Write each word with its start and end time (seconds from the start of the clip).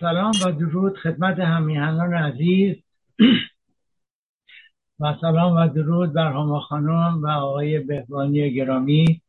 سلام 0.00 0.32
و 0.46 0.52
درود 0.52 0.98
خدمت 0.98 1.38
همیهنان 1.38 2.14
عزیز. 2.14 2.76
و 5.00 5.14
سلام 5.20 5.56
و 5.56 5.68
درود 5.68 6.12
بر 6.12 6.32
هما 6.32 6.60
خانم 6.60 7.22
و 7.22 7.28
آقای 7.28 7.78
بهبانی 7.78 8.54
گرامی. 8.54 9.20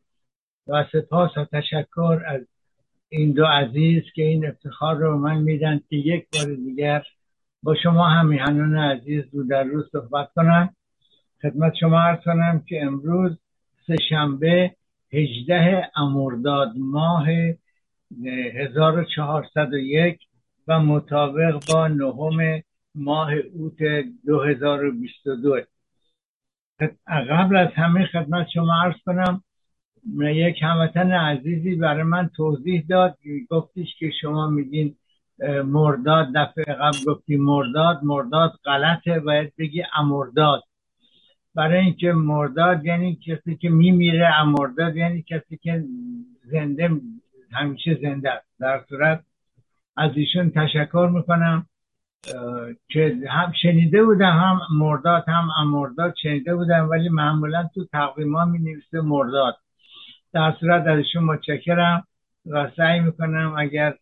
و 0.67 0.85
سپاس 0.91 1.37
و 1.37 1.45
تشکر 1.45 2.21
از 2.27 2.41
این 3.09 3.31
دو 3.31 3.45
عزیز 3.45 4.03
که 4.15 4.23
این 4.23 4.47
افتخار 4.47 4.95
رو 4.95 5.17
من 5.17 5.37
میدن 5.37 5.81
که 5.89 5.95
یک 5.95 6.27
بار 6.33 6.55
دیگر 6.55 7.03
با 7.63 7.75
شما 7.83 8.09
همیهنان 8.09 8.77
عزیز 8.77 9.23
رو 9.33 9.43
در 9.43 9.63
روز 9.63 9.89
صحبت 9.91 10.31
کنم. 10.35 10.75
خدمت 11.41 11.73
شما 11.79 11.99
عرض 11.99 12.23
کنم 12.23 12.63
که 12.67 12.83
امروز 12.83 13.37
سه 13.87 13.95
شنبه 14.09 14.75
هجده 15.13 15.91
امرداد 15.95 16.71
ماه 16.77 17.27
1401 18.53 20.28
و 20.69 20.79
مطابق 20.79 21.59
با 21.73 21.87
نهم 21.87 22.63
ماه 22.95 23.33
اوت 23.33 23.77
2022 24.25 25.61
قبل 27.07 27.57
از 27.57 27.67
همه 27.75 28.05
خدمت 28.05 28.47
شما 28.53 28.83
عرض 28.83 28.95
کنم 29.05 29.43
یک 30.21 30.59
هموطن 30.61 31.11
عزیزی 31.11 31.75
برای 31.75 32.03
من 32.03 32.29
توضیح 32.35 32.85
داد. 32.89 33.17
گفتیش 33.49 33.95
که 33.99 34.11
شما 34.21 34.49
میگین 34.49 34.95
مرداد 35.65 36.27
دفعه 36.35 36.73
قبل 36.73 36.97
گفتی 37.07 37.37
مرداد. 37.37 38.03
مرداد 38.03 38.51
غلطه 38.65 39.19
باید 39.19 39.53
بگی 39.57 39.83
امرداد. 39.97 40.63
برای 41.55 41.79
اینکه 41.79 42.11
مرداد 42.11 42.85
یعنی 42.85 43.15
کسی 43.15 43.55
که 43.55 43.69
میمیره 43.69 44.39
امرداد 44.39 44.95
یعنی 44.95 45.21
کسی 45.21 45.57
که 45.57 45.83
زنده 46.43 46.89
همیشه 47.51 47.99
زنده 48.01 48.41
در 48.59 48.83
صورت 48.89 49.23
از 49.99 50.11
ایشون 50.15 50.51
تشکر 50.51 51.09
می‌کنم. 51.13 51.65
که 52.89 53.17
هم 53.29 53.53
شنیده 53.61 54.03
بودم 54.03 54.39
هم 54.39 54.59
مرداد 54.71 55.29
هم 55.29 55.49
امرداد 55.57 56.13
شنیده 56.21 56.55
بودم 56.55 56.89
ولی 56.89 57.09
معمولا 57.09 57.69
تو 57.75 57.85
تقویم 57.85 58.35
ها 58.35 58.45
می 58.45 58.59
نویسه 58.59 59.01
مرداد. 59.01 59.57
در 60.33 60.55
صورت 60.59 60.87
از 60.87 60.97
ایشون 60.97 61.23
متشکرم 61.23 62.07
و 62.45 62.71
سعی 62.77 62.99
می‌کنم 62.99 63.55
اگر 63.57 63.97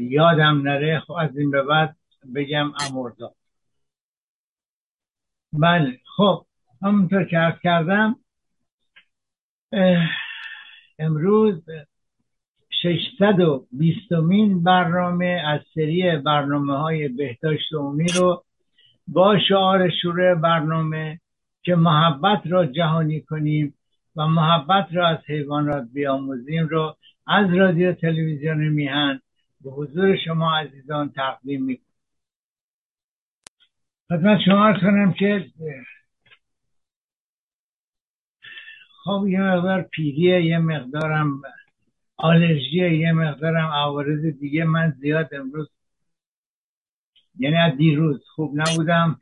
یادم 0.00 0.62
نره 0.62 1.00
خب 1.00 1.12
از 1.12 1.36
این 1.36 1.50
به 1.50 1.62
بعد 1.62 1.96
بگم 2.34 2.72
امرداد. 2.90 3.34
بله 5.52 6.00
خب 6.16 6.46
همونطور 6.82 7.24
که 7.24 7.38
ارز 7.38 7.60
کردم 7.62 8.16
امروز 10.98 11.62
620 12.82 14.12
مین 14.12 14.62
برنامه 14.62 15.42
از 15.46 15.60
سری 15.74 16.16
برنامه 16.16 16.76
های 16.76 17.08
بهداشت 17.08 17.74
عمومی 17.74 18.08
رو 18.08 18.44
با 19.08 19.38
شعار 19.48 19.90
شروع 20.02 20.34
برنامه 20.34 21.20
که 21.62 21.74
محبت 21.74 22.42
را 22.46 22.66
جهانی 22.66 23.20
کنیم 23.20 23.74
و 24.16 24.26
محبت 24.26 24.88
را 24.92 25.08
از 25.08 25.18
حیوانات 25.26 25.88
بیاموزیم 25.92 26.66
رو 26.68 26.96
از 27.26 27.54
رادیو 27.54 27.92
تلویزیون 27.92 28.68
میهن 28.68 29.20
به 29.60 29.70
حضور 29.70 30.16
شما 30.24 30.58
عزیزان 30.58 31.08
تقدیم 31.08 31.64
می 31.64 31.80
خدمت 34.08 34.40
شما 34.44 34.66
ارز 34.66 34.80
کنم 34.80 35.12
که 35.12 35.46
خب 39.04 39.24
یه 39.28 39.40
مقدار 39.40 39.82
پیریه 39.82 40.44
یه 40.44 40.58
مقدارم 40.58 41.42
آلرژی 42.18 42.98
یه 42.98 43.12
مقدارم 43.12 43.66
عوارض 43.66 44.24
دیگه 44.26 44.64
من 44.64 44.90
زیاد 45.00 45.34
امروز 45.34 45.70
یعنی 47.38 47.56
از 47.56 47.76
دیروز 47.76 48.24
خوب 48.34 48.52
نبودم. 48.54 49.20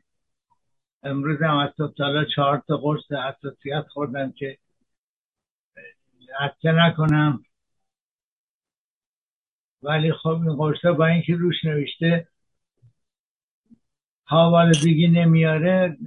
امروز 1.03 1.41
هم 1.41 1.57
از 1.57 1.69
صبح 1.77 1.93
چهار 2.35 2.63
تا 2.67 2.77
قرص 2.77 3.11
حساسیت 3.11 3.85
خوردم 3.89 4.31
که 4.31 4.57
عطسه 6.39 6.71
نکنم. 6.71 7.43
ولی 9.81 10.13
خب 10.13 10.27
این 10.27 10.55
قرصه 10.55 10.91
با 10.91 11.05
اینکه 11.05 11.35
روش 11.35 11.65
نوشته 11.65 12.27
دیگه 14.83 15.07
نمیاره 15.07 15.97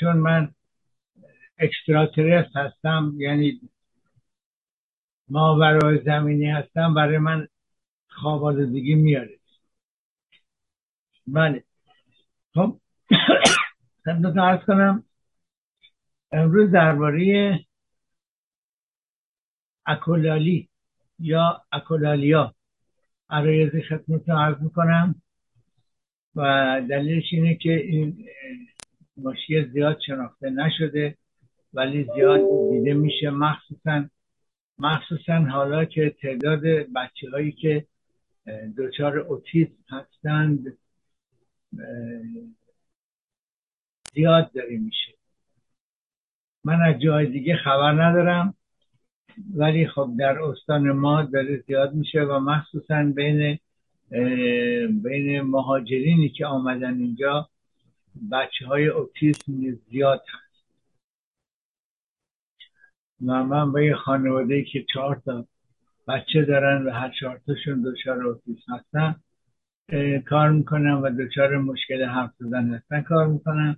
چون 0.00 0.16
من 0.16 0.54
اکسترا 1.58 2.06
هستم 2.54 3.12
یعنی 3.16 3.60
ما 5.30 5.58
برای 5.58 6.02
زمینی 6.04 6.50
هستم 6.50 6.94
برای 6.94 7.18
من 7.18 7.48
خواب 8.08 8.64
دیگه 8.64 8.94
میاره. 8.94 9.38
بله. 11.26 11.64
خب 12.54 12.80
خدمت 14.04 14.36
ارز 14.36 14.60
کنم 14.66 15.04
امروز 16.32 16.70
درباره 16.70 17.60
اکولالی 19.86 20.68
یا 21.18 21.62
اکولالیا 21.72 22.54
عرایز 23.30 23.70
خدمت 23.88 24.28
عرض 24.28 24.62
می‌کنم 24.62 25.22
و 26.34 26.42
دلیلش 26.90 27.24
اینه 27.32 27.54
که 27.54 27.72
این 27.72 28.28
ماشیه 29.16 29.68
زیاد 29.72 30.00
شناخته 30.06 30.50
نشده 30.50 31.16
ولی 31.74 32.04
زیاد 32.14 32.40
دیده 32.70 32.94
میشه. 32.94 33.30
مخصوصا 33.30 34.04
مخصوصا 34.80 35.34
حالا 35.34 35.84
که 35.84 36.16
تعداد 36.22 36.60
بچه 36.96 37.30
هایی 37.32 37.52
که 37.52 37.86
دچار 38.78 39.18
اوتیسم 39.18 39.74
هستند 39.88 40.78
زیاد 44.14 44.52
داره 44.52 44.78
میشه. 44.78 45.14
من 46.64 46.82
از 46.82 47.00
جای 47.00 47.26
دیگه 47.26 47.56
خبر 47.56 47.92
ندارم 47.92 48.54
ولی 49.54 49.86
خب 49.86 50.10
در 50.18 50.42
استان 50.42 50.92
ما 50.92 51.22
داره 51.22 51.64
زیاد 51.66 51.94
میشه 51.94 52.20
و 52.20 52.38
مخصوصا 52.38 53.02
بین 53.02 53.58
بین 55.02 55.40
مهاجرینی 55.40 56.28
که 56.28 56.46
آمدن 56.46 56.94
اینجا 56.94 57.48
بچه 58.32 58.66
های 58.66 58.86
اوتیسم 58.86 59.52
زیاد 59.90 60.22
هست 60.28 60.49
و 63.26 63.44
من 63.44 63.72
به 63.72 63.86
یه 63.86 63.94
خانواده 63.94 64.64
که 64.64 64.84
چهار 64.94 65.22
تا 65.24 65.46
بچه 66.08 66.44
دارن 66.44 66.86
و 66.86 66.90
هر 66.90 67.12
چهار 67.20 67.40
تاشون 67.46 67.82
دچار 67.82 68.22
اوتیسم 68.22 68.74
هستن 68.74 69.20
کار 70.20 70.50
می‌کنم 70.50 71.02
و 71.02 71.10
دچار 71.10 71.58
مشکل 71.58 72.04
حرف 72.04 72.30
زدن 72.38 72.74
هستن 72.74 73.02
کار 73.02 73.26
می‌کنم 73.26 73.76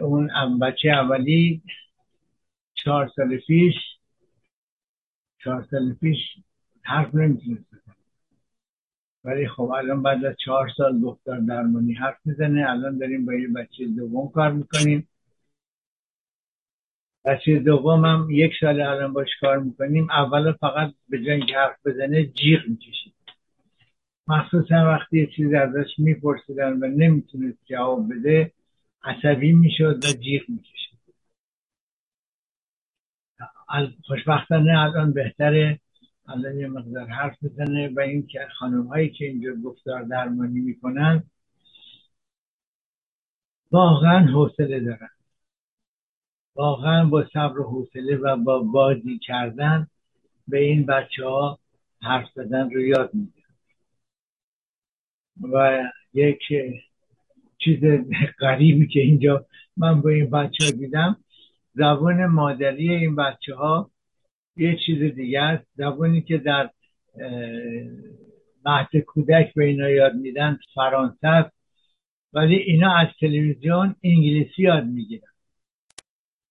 اون 0.00 0.58
بچه 0.58 0.88
اولی 0.88 1.62
چهار 2.74 3.12
سال 3.16 3.36
پیش 3.36 3.74
چهار 5.38 5.66
سال 5.70 5.94
پیش 5.94 6.18
حرف 6.82 7.14
نمی‌تونست 7.14 7.64
ولی 9.24 9.48
خب 9.48 9.62
الان 9.62 10.02
بعد 10.02 10.24
از 10.24 10.34
چهار 10.44 10.70
سال 10.76 11.00
گفتار 11.00 11.38
درمانی 11.38 11.92
حرف 11.92 12.16
می‌زنه 12.24 12.70
الان 12.70 12.98
داریم 12.98 13.26
با 13.26 13.34
یه 13.34 13.48
بچه 13.48 13.86
دوم 13.86 14.28
کار 14.28 14.52
می‌کنیم. 14.52 15.08
بچه 17.24 17.62
هم 17.84 18.28
یک 18.30 18.52
سال 18.60 18.80
الان 18.80 19.12
باش 19.12 19.28
کار 19.40 19.58
می‌کنیم. 19.58 20.10
اول 20.10 20.52
فقط 20.52 20.94
به 21.08 21.24
جای 21.24 21.52
حرف 21.54 21.86
بزنه 21.86 22.26
جیغ 22.26 22.60
می‌کشید 22.68 23.14
مخصوصا 24.26 24.74
وقتی 24.74 25.26
چیزی 25.36 25.56
ازش 25.56 25.98
میپرسیدن 25.98 26.72
و 26.72 26.86
نمی‌تونست 26.86 27.58
جواب 27.64 28.14
بده 28.14 28.52
عصبی 29.04 29.52
می‌شد 29.52 30.04
و 30.04 30.08
جیغ 30.12 30.42
می‌کشید. 30.48 30.98
خوشبختانه 34.06 34.78
الان 34.80 35.12
بهتره. 35.12 35.80
الان 36.28 36.58
یه 36.58 36.68
مقدار 36.68 37.06
حرف 37.06 37.44
بزنه 37.44 37.88
و 37.88 38.00
این 38.00 38.26
که 38.26 38.40
خانم 38.58 38.86
هایی 38.86 39.10
که 39.10 39.24
اینجا 39.24 39.50
گفتار 39.64 40.02
درمانی 40.02 40.60
می‌کنن 40.60 41.24
واقعا 43.70 44.26
حوصله 44.26 44.80
دارن. 44.80 45.08
واقعا 46.54 47.04
با 47.04 47.24
صبر 47.32 47.60
و 47.60 47.64
حوصله 47.64 48.16
و 48.16 48.36
با 48.36 48.58
بازی 48.58 49.18
کردن 49.18 49.86
به 50.48 50.58
این 50.58 50.86
بچه 50.86 51.24
ها 51.24 51.58
حرف 52.02 52.28
زدن 52.34 52.70
رو 52.70 52.80
یاد 52.80 53.10
میده 53.14 53.42
و 55.52 55.82
یک 56.14 56.38
چیز 57.58 57.78
غریبی 58.40 58.86
که 58.86 59.00
اینجا 59.00 59.46
من 59.76 60.00
با 60.00 60.10
این 60.10 60.30
بچه 60.30 60.64
ها 60.64 60.70
دیدم 60.70 61.16
زبان 61.74 62.26
مادری 62.26 62.94
این 62.94 63.16
بچه 63.16 63.54
ها 63.54 63.90
یه 64.56 64.76
چیز 64.86 65.02
دیگه 65.14 65.42
است. 65.42 65.66
زبانی 65.74 66.22
که 66.22 66.38
در 66.38 66.70
مهد 68.64 68.96
کودک 69.06 69.54
به 69.54 69.64
اینا 69.64 69.90
یاد 69.90 70.14
میدن 70.14 70.58
فرانسه 70.74 71.50
ولی 72.32 72.56
اینا 72.56 72.94
از 72.94 73.08
تلویزیون 73.20 73.96
انگلیسی 74.02 74.62
یاد 74.62 74.84
می‌گیرن. 74.84 75.31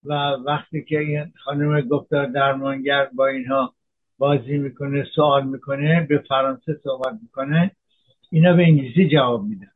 و 0.06 0.13
وقتی 0.45 0.83
که 0.83 1.00
این 1.00 1.33
خانم 1.44 1.81
گفتار 1.81 2.25
درمانگر 2.25 3.06
با 3.15 3.27
اینها 3.27 3.74
بازی 4.18 4.57
می‌کنه 4.57 5.03
سوال 5.15 5.48
می‌کنه 5.48 6.06
به 6.09 6.18
فرانسه 6.18 6.80
صحبت 6.83 7.19
می‌کنه 7.21 7.71
اینا 8.30 8.53
به 8.53 8.63
انگلیسی 8.63 9.09
جواب 9.09 9.44
میدن. 9.44 9.71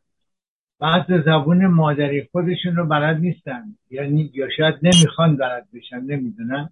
بعد 0.80 1.26
زبون 1.26 1.66
مادری 1.66 2.28
خودشون 2.32 2.76
رو 2.76 2.86
بلد 2.86 3.20
نیستن. 3.20 3.64
یعنی 3.92 4.32
یا 4.34 4.50
شاید 4.58 4.76
نمی‌خوان 4.84 5.38
بلد 5.38 5.68
بشن 5.74 6.00
نمی‌دونن. 6.00 6.70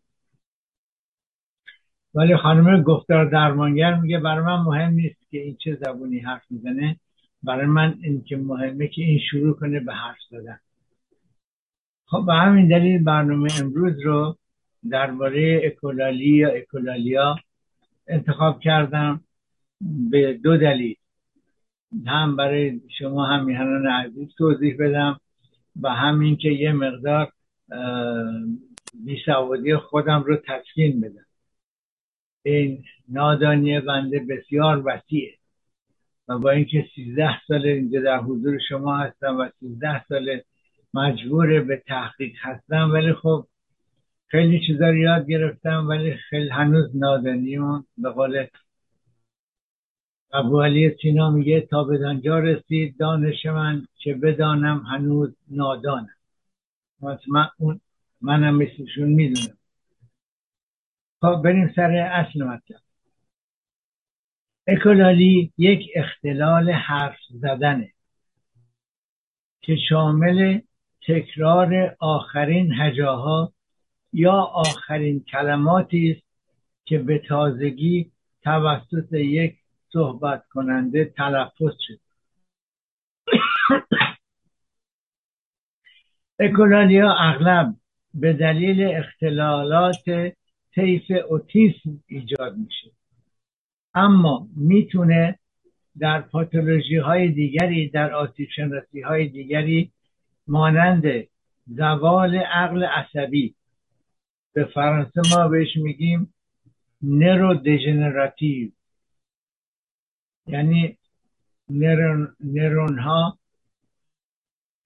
ولی 2.16 2.38
خانم 2.38 2.82
گفتار 2.82 3.26
درمانگر 3.30 3.96
میگه 3.96 4.20
برای 4.20 4.46
من 4.46 4.60
مهم 4.64 4.94
نیست 4.94 5.30
که 5.30 5.40
این 5.40 5.56
چه 5.56 5.76
زبونی 5.76 6.20
حرف 6.20 6.44
می‌زنه. 6.50 7.00
برای 7.44 7.66
من 7.66 7.96
این 8.02 8.24
که 8.24 8.38
مهمه 8.38 8.88
که 8.88 9.02
این 9.04 9.20
شروع 9.32 9.56
کنه 9.56 9.80
به 9.80 9.94
حرف 9.94 10.18
زدن. 10.30 10.60
خب 12.14 12.26
به 12.26 12.34
همین 12.34 12.68
دلیل 12.68 13.04
برنامه 13.04 13.50
امروز 13.60 14.02
رو 14.02 14.38
درباره 14.90 15.62
اکولالی 15.64 16.30
یا 16.30 16.50
اکولالیا 16.50 17.36
انتخاب 18.08 18.60
کردم 18.60 19.22
به 20.12 20.34
دو 20.34 20.58
دلیل. 20.58 20.96
هم 22.08 22.36
برای 22.36 22.82
شما 23.00 23.26
هم 23.26 23.46
میهنان 23.46 23.88
عزیز 23.88 24.28
توضیح 24.38 24.76
بدم 24.80 25.20
و 25.82 25.90
همین 25.90 26.38
که 26.38 26.50
یه 26.50 26.72
مقدار 26.72 27.32
بیسوادی 29.06 29.76
خودم 29.76 30.24
رو 30.24 30.38
تسکین 30.48 31.02
بدم. 31.02 31.26
این 32.44 32.84
نادانی 33.10 33.80
بنده 33.80 34.20
بسیار 34.30 34.84
وسیعه 34.86 35.34
و 36.28 36.38
با 36.38 36.50
اینکه 36.50 36.86
سیزده 36.96 37.42
سال 37.48 37.66
اینجا 37.66 38.02
در 38.02 38.18
حضور 38.18 38.60
شما 38.70 38.98
هستم 38.98 39.38
و 39.40 39.50
سیزده 39.60 40.06
سال 40.06 40.42
مجبور 40.94 41.60
به 41.62 41.84
تحقیق 41.88 42.36
هستم 42.42 42.92
ولی 42.94 43.14
خب 43.14 43.48
خیلی 44.28 44.68
چیزا 44.68 44.90
رو 44.90 44.98
یاد 44.98 45.28
گرفتم 45.28 45.88
ولی 45.88 46.14
خیلی 46.14 46.50
هنوز 46.50 46.96
نادانیمون 46.96 47.86
به 47.98 48.10
قول 48.10 48.48
ابو 50.34 50.62
علی 50.62 50.98
سینا 51.02 51.30
میگه 51.30 51.62
تا 51.62 51.84
به 51.84 51.98
دانجا 51.98 52.40
رسید 52.40 52.98
دانش 52.98 53.46
من 53.46 53.88
که 53.96 54.14
بدانم 54.14 54.80
هنوز 54.80 55.36
نادانم. 55.50 56.16
من 57.28 57.50
اون 57.58 57.82
منم 58.22 58.56
مثلشون 58.56 59.10
می‌دونم. 59.10 59.58
خب 61.22 61.42
بریم 61.44 61.74
سر 61.76 61.92
اصل 61.92 62.44
مطلب. 62.44 62.80
اکولالی 64.68 65.54
یک 65.58 65.90
اختلال 65.96 66.72
حرف 66.72 67.18
زدنه 67.30 67.94
که 69.62 69.76
شامل 69.90 70.62
تکرار 71.08 71.96
آخرین 72.00 72.74
هجاها 72.74 73.54
یا 74.14 74.34
آخرین 74.34 75.24
کلماتی 75.24 76.12
است 76.12 76.28
که 76.86 77.00
به 77.00 77.20
تازگی 77.20 78.12
توسط 78.44 79.14
یک 79.14 79.56
صحبت 79.94 80.48
کننده 80.48 81.06
تلفظ 81.06 81.74
شد. 81.88 82.00
اکولالیا 86.40 87.16
اغلب 87.20 87.76
به 88.14 88.34
دلیل 88.34 88.96
اختلالات 88.98 90.34
طیف 90.76 91.12
اوتیسم 91.30 92.04
ایجاد 92.08 92.58
میشه 92.58 92.92
اما 93.94 94.48
می‌تونه 94.56 95.40
در 96.00 96.22
پاتولوژی 96.22 96.98
های 96.98 97.28
دیگری 97.28 97.90
در 97.90 98.14
آسیب 98.14 98.50
های 99.06 99.28
دیگری 99.28 99.92
مانند 100.48 101.04
زوال 101.68 102.36
عقل 102.36 102.84
عصبی. 102.84 103.56
به 104.54 104.66
فرانسه 104.66 105.22
ما 105.32 105.48
بهش 105.48 105.76
میگیم 105.76 106.34
نرو 107.02 107.54
دژنراتیو 107.54 108.72
یعنی 110.48 110.98
نرون, 111.70 112.36
نرون 112.40 113.00
ها 113.00 113.40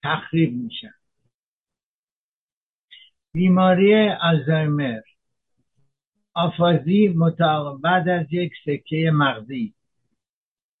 تخریب 0.02 0.52
میشن. 0.52 0.94
بیماری 3.32 3.94
الزایمر 4.20 5.00
آفازی 6.34 7.08
بعد 7.82 8.08
از 8.08 8.26
یک 8.30 8.52
سکه 8.64 9.10
مغزی 9.14 9.74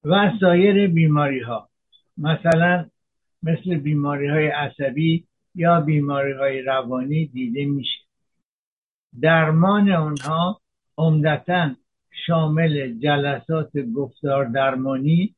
و 0.04 0.32
سایر 0.40 0.86
بیماری 0.86 1.40
ها 1.40 1.68
مثلا 2.16 2.90
مثل 3.42 3.76
بیماری 3.76 4.28
های 4.28 4.48
عصبی 4.48 5.26
یا 5.54 5.80
بیماری 5.80 6.32
های 6.32 6.62
روانی 6.62 7.26
دیده 7.26 7.64
میشه. 7.64 7.98
درمان 9.20 9.90
اونها 9.90 10.60
عمدتا 10.98 11.74
شامل 12.26 12.98
جلسات 12.98 13.78
گفتار 13.94 14.44
درمانی 14.44 15.34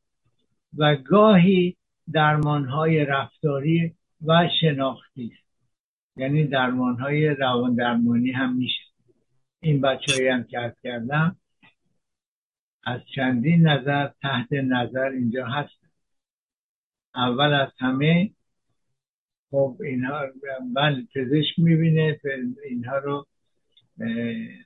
و 0.78 0.96
گاهی 0.96 1.76
درمانهای 2.12 3.04
رفتاری 3.04 3.94
و 4.26 4.48
شناختی. 4.60 5.32
است 5.32 5.50
یعنی 6.16 6.44
درمانهای 6.44 7.28
روان 7.28 7.74
درمانی 7.74 8.30
هم 8.30 8.56
میشه. 8.56 8.82
این 9.60 9.80
بچه 9.80 10.32
هم 10.32 10.44
که 10.44 10.74
کردم 10.82 11.36
از 12.84 13.00
چندین 13.14 13.66
نظر 13.66 14.08
تحت 14.22 14.52
نظر 14.52 15.08
اینجا 15.08 15.46
هست. 15.46 15.79
اول 17.14 17.52
از 17.52 17.68
همه 17.78 18.30
خب 19.50 19.76
اینها 19.84 20.20
بله 20.74 21.06
پزشک 21.14 21.58
می‌بینه 21.58 22.20
اینها 22.64 22.98
رو 22.98 23.26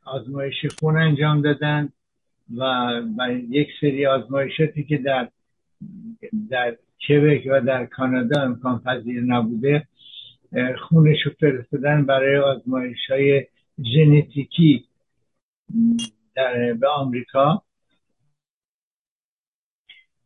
آزمایش 0.05 0.55
خون 0.79 0.97
انجام 0.97 1.43
دادن 1.43 1.89
و 2.59 2.93
یک 3.49 3.69
سری 3.81 4.07
آزمایشاتی 4.07 4.85
که 4.85 4.99
در 4.99 5.29
در 6.51 6.77
کبک 7.09 7.49
و 7.51 7.61
در 7.61 7.87
کانادا 7.87 8.43
امکان 8.43 8.79
پذیر 8.79 9.21
نبوده 9.21 9.87
خونش 10.79 11.19
رو 11.25 11.33
فرستادن 11.41 12.07
برای 12.07 12.37
آزمایش 12.37 13.11
های 13.11 13.47
ژنتیکی 13.79 14.85
در 16.35 16.73
به 16.73 16.89
آمریکا. 16.89 17.63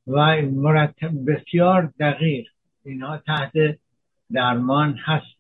و 0.08 0.42
مرتب 0.42 1.10
بسیار 1.26 1.92
دقیق. 2.00 2.46
اینها 2.84 3.18
تحت 3.18 3.52
درمان 4.32 4.98
هست. 5.04 5.38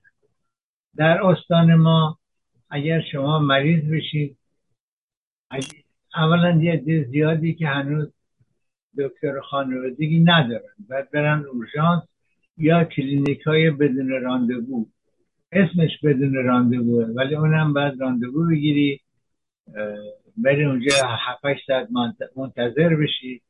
در 0.96 1.26
استان 1.26 1.74
ما 1.74 2.18
اگر 2.70 3.00
شما 3.12 3.38
مریض 3.38 3.90
بشید 3.90 4.36
اولا 6.14 6.62
یه 6.62 6.72
عده 6.72 7.04
زیادی 7.04 7.54
که 7.54 7.66
هنوز 7.66 8.12
دکتر 8.98 9.40
خانوادگی 9.40 10.20
ندارن 10.20 10.74
باید 10.88 11.10
برن 11.10 11.44
اورژانس 11.44 12.02
یا 12.56 12.84
کلینیک 12.84 13.40
های 13.40 13.70
بدون 13.70 14.08
rendez-vous 14.08 14.86
اسمش 15.52 15.90
بدون 16.02 16.34
rendez-vous 16.34 16.99
ه 16.99 17.04
ولی 17.04 17.34
اونم 17.34 17.72
باید 17.72 18.00
rendez-vous 18.00 18.46
بگیری 18.46 19.00
بری 20.36 20.64
اونجا 20.64 20.94
7 21.42 21.42
ساعت 21.66 21.88
منتظر 22.36 22.96
بشی. 22.96 23.42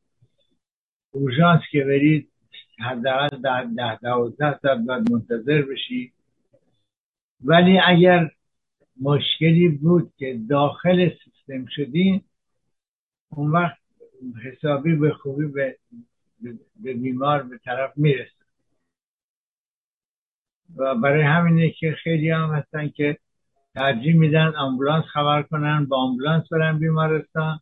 اورژانس 1.10 1.60
که 1.70 1.84
برید 1.84 2.30
حداقل 2.78 3.42
در 3.42 3.64
ده 3.64 3.96
دوازده 3.96 4.58
ساعت 4.62 4.78
باید 4.78 5.12
منتظر 5.12 5.62
بشی. 5.62 6.12
ولی 7.44 7.78
اگر 7.86 8.30
مشکلی 9.00 9.68
بود 9.68 10.12
که 10.16 10.40
داخل 10.48 11.10
سیستم 11.24 11.66
شدی 11.66 12.24
اون 13.28 13.50
وقت 13.50 13.78
حسابی 14.44 14.96
به 14.96 15.14
خوبی 15.14 15.46
به 15.46 15.78
به 16.76 16.94
بیمار 16.94 17.42
به 17.42 17.58
طرف 17.58 17.92
می‌رسن 17.96 18.44
و 20.76 20.94
برای 20.94 21.22
همینه 21.22 21.70
که 21.70 21.96
خیلی 22.02 22.30
هم 22.30 22.50
هستن 22.54 22.88
که 22.88 23.18
ترجیح 23.74 24.16
میدن 24.16 24.56
آمبولانس 24.56 25.04
خبر 25.04 25.42
کنن 25.42 25.84
با 25.84 25.96
آمبولانس 25.96 26.48
برن 26.52 26.78
بیمارستان. 26.78 27.60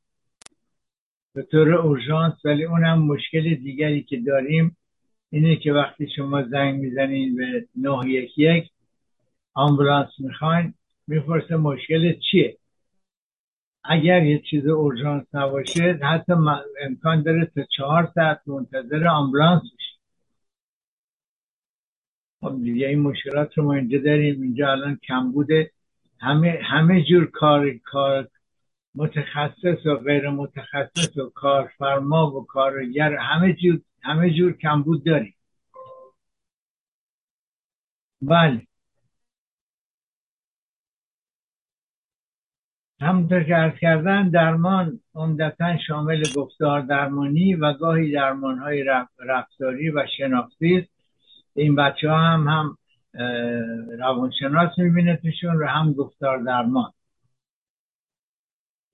به 1.37 1.43
طور 1.43 1.75
اورژانس 1.75 2.35
ولی 2.45 2.64
اونم 2.64 3.02
مشکل 3.02 3.55
دیگری 3.55 4.02
که 4.02 4.21
داریم 4.21 4.76
اینه 5.31 5.57
که 5.57 5.73
وقتی 5.73 6.09
شما 6.16 6.43
زنگ 6.43 6.81
می‌زنین 6.81 7.37
به 7.37 7.66
911 7.76 8.71
آمبولانس 9.55 10.09
می‌خواین 10.19 10.75
می‌پرسه 11.07 11.57
مشکل 11.57 12.21
چیه؟ 12.31 12.59
اگر 13.85 14.23
یه 14.23 14.38
چیز 14.50 14.66
اورژانس 14.66 15.25
نباشه 15.35 15.99
حتی 16.02 16.33
امکان 16.81 17.23
داره 17.23 17.45
تا 17.55 17.62
چهار 17.76 18.12
ساعت 18.14 18.40
منتظر 18.47 19.09
آمبولانس 19.09 19.62
بشی 19.62 19.99
خب 22.40 22.62
دیگه 22.62 22.87
این 22.87 23.00
مشکلات 23.00 23.59
رو 23.59 23.64
ما 23.64 23.75
اینجا 23.75 23.99
داریم. 23.99 24.43
اینجا 24.43 24.73
الان 24.73 24.99
کم 25.09 25.33
بوده 25.33 25.71
همه 26.21 26.59
همه 26.62 27.05
جور 27.05 27.31
کار 27.31 27.71
کار 27.85 28.28
متخصص 28.97 29.87
و 29.87 29.97
غیر 29.97 30.31
متخصص 30.31 31.17
و 31.17 31.31
کارفرما 31.35 32.31
و 32.31 32.47
کارگر 32.47 33.17
همه 33.17 33.53
جور 33.53 33.81
همه 34.03 34.31
جور 34.31 34.53
کمبود 34.53 35.05
داریم. 35.05 35.35
بله. 38.23 38.67
همونطور 43.00 43.45
که 43.45 43.57
ارز 43.57 43.79
کردن 43.81 44.31
درمان 44.31 45.00
عمدتا 45.15 45.79
شامل 45.79 46.23
گفتار 46.37 46.81
درمانی 46.81 47.55
و 47.55 47.73
گاهی 47.73 48.12
درمان 48.12 48.59
های 48.59 48.85
رفتاری 49.19 49.91
و 49.91 50.07
شناختی. 50.19 50.79
است 50.79 50.91
این 51.55 51.75
بچه 51.75 52.11
ها 52.11 52.19
هم 52.19 52.49
هم 52.49 52.79
روانشناس 53.99 54.79
میبینتشون 54.79 55.57
و 55.57 55.67
هم 55.67 55.93
گفتار 55.93 56.38
درمان. 56.38 56.93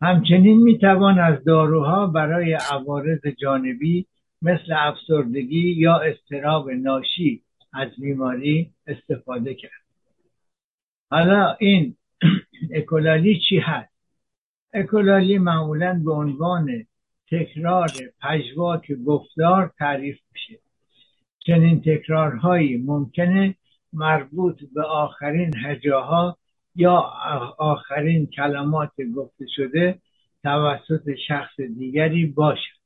همچنین 0.02 0.62
می‌توان 0.62 1.18
از 1.18 1.44
داروها 1.44 2.06
برای 2.06 2.52
عوارض 2.52 3.26
جانبی 3.26 4.06
مثل 4.42 4.72
افسردگی 4.76 5.72
یا 5.72 5.96
استراب 5.96 6.70
ناشی 6.70 7.42
از 7.72 7.88
بیماری 7.98 8.70
استفاده 8.86 9.54
کرد. 9.54 9.82
حالا 11.10 11.56
این 11.60 11.96
اکولالی 12.76 13.40
چی 13.48 13.58
هست؟ 13.58 13.92
اکولالی 14.74 15.38
معمولا 15.38 16.02
به 16.04 16.12
عنوان 16.12 16.86
تکرار 17.30 17.90
پژواک 18.20 18.92
گفتار 18.92 19.72
تعریف 19.78 20.18
میشه. 20.32 20.58
چنین 21.38 21.80
تکرارهایی 21.80 22.76
ممکنه 22.76 23.54
مربوط 23.92 24.60
به 24.74 24.82
آخرین 24.82 25.54
هجاها 25.64 26.38
یا 26.74 26.96
آخرین 27.58 28.26
کلمات 28.26 28.92
گفته 29.16 29.46
شده 29.56 29.98
توسط 30.42 31.14
شخص 31.28 31.60
دیگری 31.60 32.26
باشد 32.26 32.82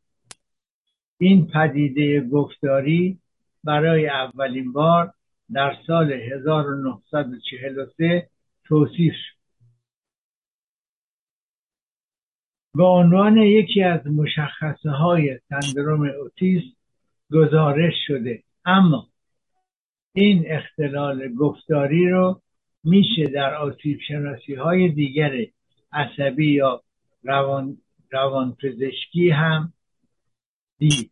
این 1.18 1.46
پدیده 1.46 2.20
گفتاری 2.20 3.18
برای 3.64 4.08
اولین 4.08 4.72
بار 4.72 5.12
در 5.52 5.76
سال 5.86 6.12
1943 6.12 8.28
توصیف 8.64 9.14
شد. 9.14 9.36
به 12.74 12.84
عنوان 12.84 13.36
یکی 13.36 13.82
از 13.82 14.06
مشخصه 14.06 14.90
های 14.90 15.40
سندروم 15.48 16.02
اوتیسم 16.02 16.76
گزارش 17.32 17.94
شده. 18.06 18.42
اما 18.64 19.08
این 20.12 20.44
اختلال 20.46 21.34
گفتاری 21.34 22.10
رو 22.10 22.42
میشه 22.86 23.24
در 23.34 23.54
آسیب 23.54 24.00
شناسی 24.08 24.54
های 24.54 24.88
دیگر 24.88 25.32
عصبی 25.92 26.52
یا 26.52 26.82
روان, 27.22 27.78
روان 28.12 28.56
پزشکی 28.62 29.30
هم 29.30 29.72
دید. 30.78 31.10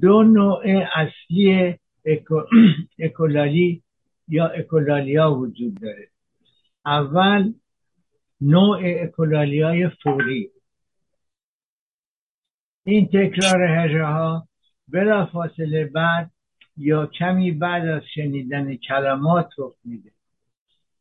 دو 0.00 0.22
نوع 0.22 0.62
اصلی 0.94 1.78
اکولالی 2.98 3.82
یا 4.28 4.46
اکولالیا 4.46 5.34
وجود 5.34 5.80
داره. 5.80 6.08
اول 6.86 7.52
نوع 8.40 8.80
اکولالیای 8.84 9.88
فوری. 9.88 10.50
این 12.84 13.06
تکرار 13.06 13.62
هجه 13.62 14.02
ها 14.02 14.48
بلا 14.88 15.26
فاصله 15.26 15.84
بعد 15.84 16.30
یا 16.78 17.06
کمی 17.06 17.52
بعد 17.52 17.86
از 17.88 18.02
شنیدن 18.14 18.76
کلمات 18.76 19.48
رخ 19.58 19.74
میده. 19.84 20.10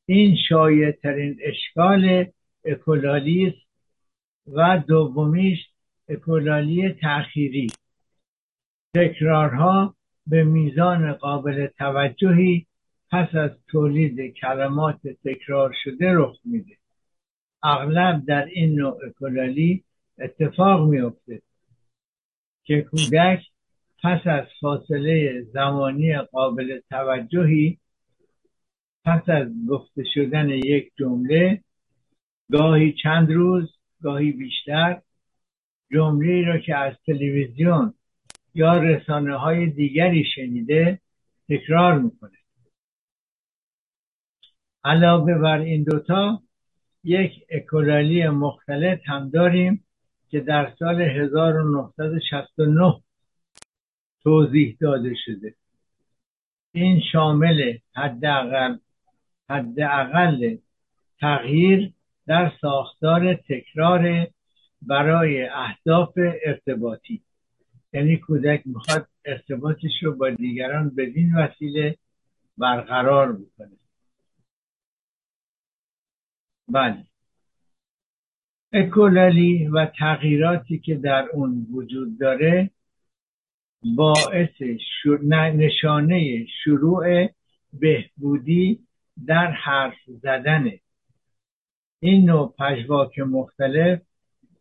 این 0.05 0.37
شایع 0.49 0.91
ترین 0.91 1.39
اشکال 1.41 2.25
اکولالی 2.65 3.53
و 4.47 4.83
دومیش 4.87 5.59
اکولالی 6.09 6.89
تأخیری. 6.89 7.67
تکرارها 8.95 9.95
به 10.27 10.43
میزان 10.43 11.13
قابل 11.13 11.67
توجهی 11.67 12.65
پس 13.11 13.35
از 13.35 13.51
تولید 13.67 14.33
کلمات 14.33 14.99
تکرار 15.23 15.75
شده 15.83 16.13
رخ 16.13 16.37
میده. 16.45 16.77
اغلب 17.63 18.25
در 18.25 18.45
این 18.45 18.75
نوع 18.75 19.05
اکولالی 19.05 19.83
اتفاق 20.19 20.89
میافته 20.89 21.41
که 22.63 22.81
کودک 22.81 23.43
پس 24.03 24.19
از 24.25 24.45
فاصله 24.59 25.41
زمانی 25.53 26.17
قابل 26.17 26.79
توجهی 26.89 27.77
پس 29.05 29.29
از 29.29 29.47
گفته 29.69 30.03
شدن 30.13 30.49
یک 30.49 30.91
جمله 30.99 31.61
گاهی 32.51 32.95
چند 33.03 33.31
روز 33.31 33.77
گاهی 34.01 34.31
بیشتر 34.31 35.01
جمله 35.91 36.45
را 36.45 36.59
که 36.59 36.75
از 36.75 36.93
تلویزیون 37.05 37.93
یا 38.55 38.77
رسانه 38.77 39.37
های 39.37 39.69
دیگری 39.69 40.25
شنیده 40.35 40.99
تکرار 41.49 41.99
می‌کنه 41.99 42.37
علاوه 44.83 45.33
بر 45.33 45.59
این 45.59 45.83
دوتا 45.83 46.41
یک 47.03 47.31
اکولالی 47.49 48.27
مختلف 48.27 48.99
هم 49.05 49.29
داریم 49.29 49.83
که 50.29 50.39
در 50.39 50.73
سال 50.79 51.01
1969 51.01 53.01
توضیح 54.23 54.77
داده 54.81 55.13
شده. 55.25 55.55
این 56.71 57.01
شامل 57.11 57.77
حداقل 57.95 58.77
حداقل 59.49 60.57
تغییر 61.19 61.93
در 62.27 62.51
ساختار 62.61 63.33
تکرار 63.33 64.27
برای 64.81 65.47
اهداف 65.47 66.13
ارتباطی. 66.45 67.21
یعنی 67.93 68.17
کودک 68.17 68.61
می‌خواد 68.65 69.07
ارتباطش 69.25 70.03
رو 70.03 70.15
با 70.15 70.29
دیگران 70.29 70.95
بدین 70.95 71.35
وسیله 71.35 71.97
برقرار 72.57 73.33
بکنه. 73.33 73.77
بله. 76.69 77.03
اکولالی 78.73 79.67
و 79.67 79.85
تغییراتی 79.85 80.79
که 80.79 80.95
در 80.95 81.29
اون 81.33 81.67
وجود 81.71 82.19
داره 82.19 82.71
باعث 83.83 84.61
نشانه 85.51 86.45
شروع 86.63 87.29
بهبودی 87.73 88.87
در 89.27 89.51
حرف 89.51 89.97
زدن. 90.07 90.71
این 91.99 92.25
نوع 92.25 92.55
پژواک 92.59 93.19
مختلف 93.19 94.01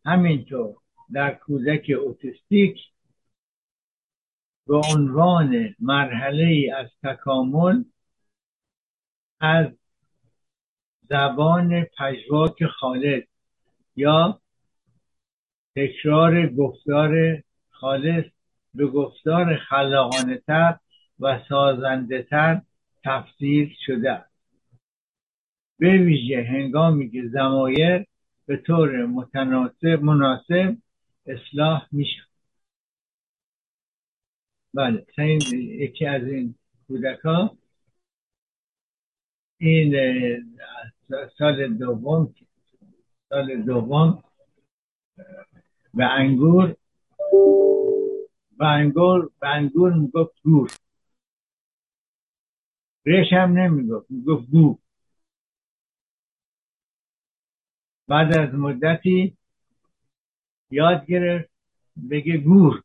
همینطور 0.04 0.76
در 1.12 1.34
کودک 1.34 1.90
اوتیستیک 2.00 2.78
به 4.66 4.80
عنوان 4.94 5.74
مرحله 5.80 6.74
از 6.76 6.90
تکامل 7.02 7.84
از 9.40 9.66
زبان 11.08 11.86
پژواک 11.98 12.64
خالص 12.66 13.24
یا 13.96 14.40
تکرار 15.76 16.46
گفتار 16.46 17.42
خالص 17.70 18.24
به 18.76 18.86
گفتار 18.86 19.56
خلاقانه 19.56 20.42
تر 20.46 20.78
و 21.20 21.40
سازنده 21.48 22.22
تر 22.22 22.62
تفسیر 23.04 23.76
شده 23.86 24.24
به 25.78 25.98
ویژه 25.98 26.42
هنگامی 26.42 27.10
که 27.10 27.28
زمایر 27.32 28.06
به 28.46 28.56
طور 28.56 29.06
متناسب 29.06 30.02
مناسب 30.02 30.76
اصلاح 31.26 31.88
میشه 31.92 32.22
بله 34.74 35.06
یکی 35.52 36.06
از 36.06 36.22
این 36.22 36.54
کودک 36.86 37.18
ها 37.18 37.56
این 39.58 39.94
سال 41.38 41.74
دوم 41.74 42.34
سال 43.28 43.62
دوم 43.62 44.22
به 45.94 46.04
انگور 46.04 46.76
بنگور 48.58 49.30
بنگور 49.40 49.92
می‌گفت 49.92 50.42
گور 50.42 50.70
رش 53.06 53.32
هم 53.32 53.58
نمی‌گفت 53.58 54.10
می‌گفت 54.10 54.50
گو 54.50 54.78
بعد 58.08 58.38
از 58.38 58.54
مدتی 58.54 59.36
یاد 60.70 61.06
گرفت 61.06 61.50
بگه 62.10 62.36
گور. 62.36 62.82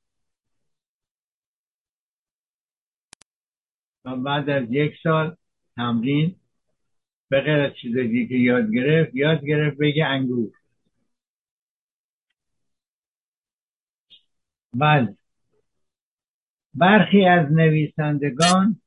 و 4.06 4.16
بعد 4.16 4.50
از 4.50 4.64
یک 4.70 4.94
سال 5.04 5.36
تمرین 5.76 6.36
به 7.30 7.42
غیر 7.42 7.60
از 7.60 7.72
چیزایی 7.82 8.28
که 8.28 8.36
یاد 8.36 8.72
گرفت 8.74 9.16
یاد 9.16 9.46
گرفت 9.46 9.78
بگه 9.78 10.06
انگور. 10.06 10.52
بله. 14.74 15.18
برخی 16.74 17.26
از 17.26 17.52
نویسندگان 17.52 18.82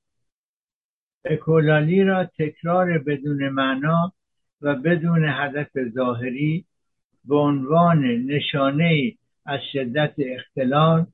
اکولالی 1.25 2.05
را 2.05 2.25
تکرار 2.25 2.99
بدون 2.99 3.49
معنا 3.49 4.13
و 4.61 4.75
بدون 4.75 5.25
هدف 5.25 5.71
ظاهری 5.95 6.65
به 7.25 7.37
عنوان 7.37 8.05
نشانه 8.05 9.13
از 9.47 9.61
شدت 9.73 10.15
اختلال 10.19 11.07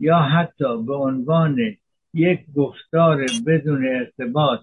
یا 0.00 0.18
حتی 0.18 0.82
به 0.82 0.94
عنوان 0.94 1.76
یک 2.14 2.46
گفتار 2.54 3.26
بدون 3.46 3.86
ارتباط 3.88 4.60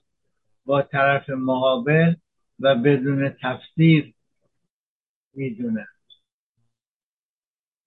با 0.66 0.82
طرف 0.82 1.30
مقابل 1.30 2.16
و 2.60 2.76
بدون 2.76 3.30
تفسیر 3.42 4.14
می‌دونند 5.34 5.88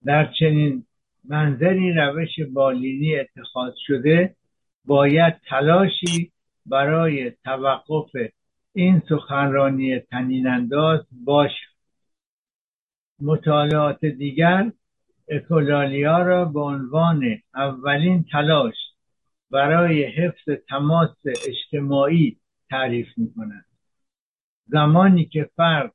در 0.04 0.32
چنین 0.38 0.85
منظری 1.28 1.92
روش 1.92 2.40
بالینی 2.52 3.16
اتخاذ 3.16 3.72
شده 3.86 4.36
باید 4.84 5.34
تلاشی 5.48 6.32
برای 6.66 7.32
توقف 7.44 8.10
این 8.72 9.02
سخنرانی 9.08 9.98
تنینانداز 10.00 11.06
باشد 11.24 11.76
مطالعات 13.20 14.04
دیگر 14.04 14.72
اکولالیا 15.28 16.18
را 16.18 16.44
به 16.44 16.60
عنوان 16.60 17.22
اولین 17.54 18.24
تلاش 18.32 18.74
برای 19.50 20.04
حفظ 20.04 20.50
تماس 20.68 21.16
اجتماعی 21.48 22.36
تعریف 22.70 23.08
می 23.16 23.34
کنند 23.34 23.64
زمانی 24.66 25.24
که 25.24 25.50
فرد 25.56 25.92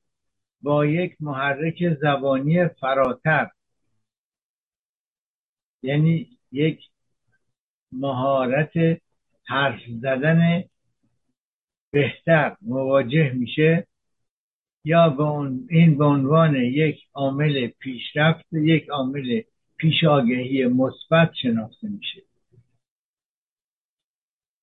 با 0.62 0.86
یک 0.86 1.16
محرک 1.20 1.94
زبانی 2.02 2.68
فراتر 2.68 3.50
یعنی 5.84 6.38
یک 6.52 6.80
مهارت 7.92 9.02
حرف 9.46 9.82
زدن 10.02 10.64
بهتر 11.92 12.58
مواجه 12.62 13.32
میشه 13.34 13.88
یا 14.86 15.18
این 15.70 15.98
به 15.98 16.06
عنوان 16.06 16.56
یک 16.56 17.08
عامل 17.14 17.68
پیشرفت 17.68 18.46
یک 18.54 18.90
عامل 18.90 19.42
پیشاگهی 19.78 20.66
مثبت 20.66 21.32
شناخته 21.42 21.88
میشه. 21.88 22.22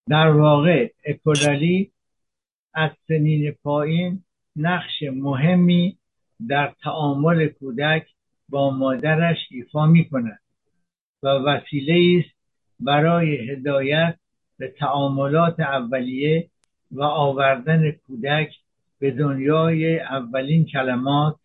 در 0.08 0.28
واقع 0.30 0.92
اکولالی 1.04 1.92
از 2.74 2.90
سنین 3.08 3.52
پایین 3.52 4.24
نقش 4.56 5.02
مهمی 5.12 5.98
در 6.48 6.74
تعامل 6.82 7.48
کودک 7.48 8.06
با 8.48 8.70
مادرش 8.70 9.38
ایفا 9.50 9.86
می 9.86 10.08
کند 10.08 10.40
و 11.22 11.28
وسیله 11.28 12.24
است 12.24 12.36
برای 12.80 13.50
هدایت 13.50 14.18
به 14.58 14.68
تعاملات 14.68 15.60
اولیه 15.60 16.50
و 16.90 17.02
آوردن 17.02 17.90
کودک 17.90 18.54
به 18.98 19.10
دنیای 19.10 20.00
اولین 20.00 20.64
کلمات 20.64 21.36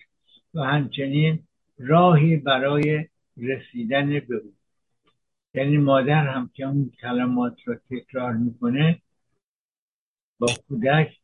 و 0.53 0.61
همچنین 0.61 1.39
راهی 1.79 2.37
برای 2.37 3.05
رسیدن 3.37 4.09
به 4.19 4.35
او. 4.35 4.53
یعنی 5.53 5.77
مادر 5.77 6.27
هم 6.27 6.49
که 6.53 6.65
اون 6.65 6.91
کلمات 7.01 7.57
را 7.65 7.75
تکرار 7.89 8.33
می‌کنه 8.33 9.01
با 10.39 10.47
کودک 10.67 11.17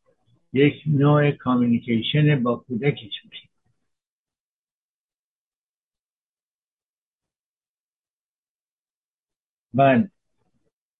یک 0.52 0.82
نوع 0.86 1.30
کامیونیکیشن 1.30 2.42
با 2.42 2.56
کودکش 2.56 3.24
میشه. 3.30 3.49
بله. 9.74 10.10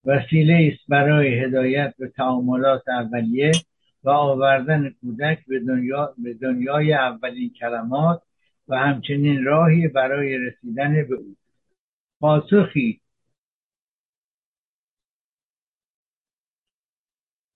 وسیله 0.04 0.72
است 0.72 0.88
برای 0.88 1.38
هدایت 1.44 1.94
به 1.98 2.08
تعاملات 2.08 2.88
اولیه 2.88 3.52
و 4.04 4.10
آوردن 4.10 4.90
کودک 4.90 5.46
به, 5.46 5.60
دنیا، 5.60 6.14
به 6.18 6.34
دنیای 6.34 6.92
اولین 6.92 7.50
کلمات 7.50 8.22
و 8.68 8.78
همچنین 8.78 9.44
راهی 9.44 9.88
برای 9.88 10.38
رسیدن 10.38 10.92
به 11.08 11.14
او. 11.14 11.36
پاسخی 12.20 13.00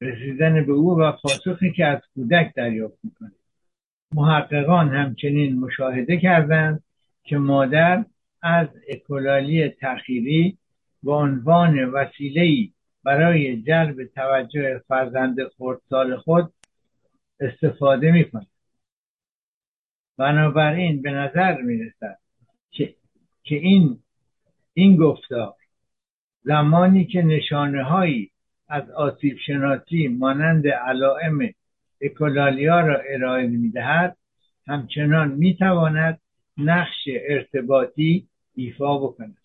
رسیدن 0.01 0.67
به 0.67 0.73
او 0.73 0.99
و 0.99 1.13
پاسخی 1.13 1.73
که 1.73 1.87
از 1.87 2.01
کودک 2.15 2.55
دریافت 2.55 2.99
می‌کنه. 3.05 3.33
محققان 4.15 4.89
همچنین 4.89 5.59
مشاهده 5.59 6.17
کردند 6.17 6.83
که 7.25 7.37
مادر 7.39 8.05
از 8.43 8.69
اکولالی 8.89 9.69
تخیری 9.69 10.59
به 11.05 11.13
عنوان 11.13 11.85
وسیله 11.85 12.69
برای 13.05 13.63
جلب 13.63 14.05
توجه 14.05 14.83
فرزند 14.89 15.37
خردسال 15.59 16.17
خود 16.17 16.53
استفاده 17.41 18.13
می‌کنه 18.13 18.47
بنابراین 20.19 21.03
به 21.03 21.11
نظر 21.11 21.61
می‌رسد 21.63 22.19
که, 22.71 22.95
که 23.43 23.55
این 23.55 23.99
این 24.75 24.97
گفتار 24.97 25.55
زمانی 26.43 27.05
که 27.05 27.23
نشانه 27.23 27.83
هایی 27.83 28.31
از 28.69 28.91
آسیب 28.91 29.39
شناسی 29.47 30.09
مانند 30.09 30.69
علائم 30.69 31.39
اکولالیا 32.01 32.81
را 32.81 33.01
ارائه 33.09 33.47
می‌دهد 33.47 34.17
همچنان 34.67 35.31
می‌تواند 35.31 36.21
نقش 36.57 37.09
ارتباطی 37.29 38.29
ایفا 38.55 38.99
بکند. 38.99 39.44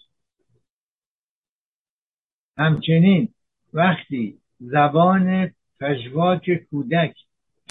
همچنین 2.59 3.33
وقتی 3.73 4.37
زبان 4.59 5.51
پژواک 5.79 6.51
کودک 6.69 7.15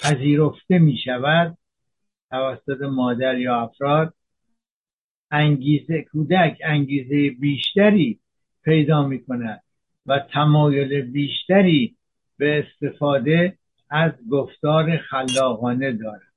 پذیرفته 0.03 0.79
می 0.79 0.97
شود 0.97 1.57
توسط 2.29 2.81
مادر 2.81 3.37
یا 3.37 3.61
افراد 3.61 4.13
انگیزه 5.31 6.01
کودک 6.01 6.57
انگیزه 6.63 7.29
بیشتری 7.29 8.19
پیدا 8.63 9.07
می 9.07 9.23
کند 9.25 9.63
و 10.05 10.19
تمایل 10.19 11.01
بیشتری 11.01 11.95
به 12.37 12.65
استفاده 12.65 13.57
از 13.89 14.11
گفتار 14.29 14.97
خلاقانه 14.97 15.91
دارد. 15.91 16.33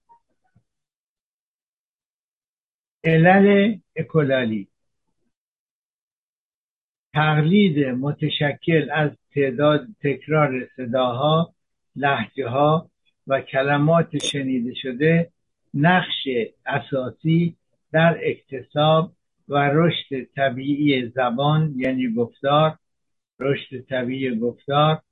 علل 3.05 3.79
اکولالی 3.97 4.69
تقلید 7.15 7.87
متشکل 7.89 8.91
از 8.91 9.11
تعداد 9.35 9.87
تکرار 10.03 10.69
صداها 10.77 11.55
لحجه 11.97 12.49
ها 12.49 12.91
و 13.27 13.41
کلمات 13.41 14.25
شنیده 14.25 14.75
شده 14.75 15.31
نقش 15.75 16.29
اساسی 16.67 17.57
در 17.93 18.19
اکتساب 18.23 19.13
و 19.49 19.71
رشد 19.73 20.25
طبیعی 20.37 21.09
زبان 21.09 21.73
یعنی 21.77 22.15
گفتار 22.15 22.79
رشد 23.41 23.81
طبیعی 23.81 24.39
گفتار 24.39 25.03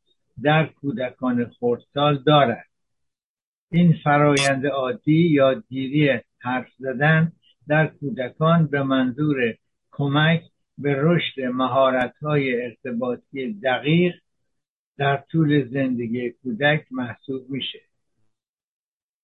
در 0.42 0.66
کودکان 0.66 1.50
خردسال 1.60 2.22
دارد. 2.26 2.66
این 3.70 3.92
فرایند 4.04 4.66
عادی 4.66 5.28
یادگیری 5.28 6.20
حرف 6.38 6.68
زدن 6.78 7.32
در 7.68 7.86
کودکان 7.86 8.66
به 8.66 8.82
منظور 8.82 9.54
کمک 9.90 10.42
به 10.82 10.94
رشد 10.98 11.40
مهارت‌های 11.40 12.62
ارتباطی 12.62 13.52
دقیق 13.52 14.14
در 14.96 15.16
طول 15.16 15.68
زندگی 15.68 16.30
کودک 16.30 16.86
محسوب 16.90 17.50
میشه. 17.50 17.80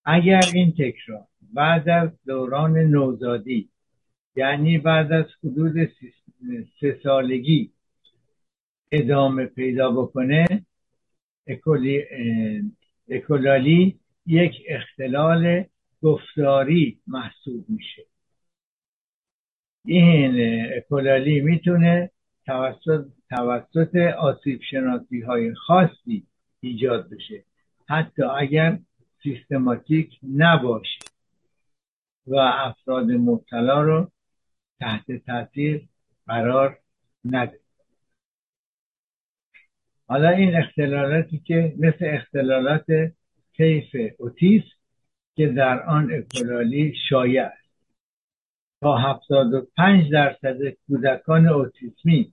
اگر 0.05 0.40
این 0.55 0.73
تکرار 0.73 1.27
بعد 1.55 1.88
از 1.88 2.11
دوران 2.27 2.79
نوزادی 2.79 3.69
یعنی 4.37 4.79
بعد 4.79 5.12
از 5.12 5.27
حدود 5.45 5.90
سه 6.81 7.01
سالگی 7.03 7.73
ادامه 8.92 9.47
پیدا 9.47 9.90
بکنه 9.90 10.47
اکولالی 13.09 13.99
یک 14.27 14.53
اختلال 14.69 15.64
گفتاری 16.03 17.01
محسوب 17.07 17.64
میشه. 17.69 18.03
این 19.87 20.66
اکولالی 20.77 21.40
می‌تونه 21.40 22.11
توسط, 22.46 23.07
توسط 23.31 23.96
آسیب 24.18 24.61
شناسی 24.70 25.20
های 25.20 25.55
خاصی 25.55 26.27
ایجاد 26.61 27.11
بشه. 27.11 27.44
حتی 27.88 28.22
اگر 28.22 28.79
سیستماتیک 29.22 30.18
نباشه 30.37 31.01
و 32.27 32.37
افراد 32.37 33.11
مبتلا 33.11 33.83
رو 33.83 34.11
تحت 34.81 35.12
تاثیر 35.27 35.88
قرار 36.27 36.79
نده. 37.25 37.61
حالا 40.09 40.29
این 40.29 40.57
اختلالاتی 40.57 41.38
که 41.38 41.75
مثل 41.79 42.05
اختلالات 42.14 42.87
کیف 43.53 43.96
اوتیسم 44.18 44.77
که 45.37 45.46
در 45.46 45.83
آن 45.83 46.12
اکولالی 46.12 46.94
شایع 47.09 47.42
است. 47.42 47.66
تا 48.81 48.97
75 48.97 50.12
درصد 50.12 50.59
کودکان 50.87 51.49
اوتیسمی 51.49 52.33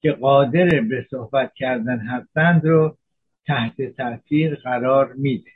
که 0.00 0.12
قادر 0.12 0.68
به 0.80 1.06
صحبت 1.10 1.52
کردن 1.54 1.98
هستند 1.98 2.64
رو 2.64 2.96
تحت 3.46 3.82
تاثیر 3.82 4.54
قرار 4.54 5.12
میده. 5.12 5.50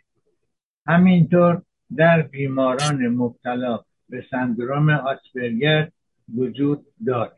همینطور 0.87 1.63
در 1.97 2.23
بیماران 2.23 3.09
مبتلا 3.09 3.81
به 4.09 4.25
سندروم 4.31 4.91
آسپرگر 4.91 5.91
وجود 6.35 6.87
داره. 7.07 7.37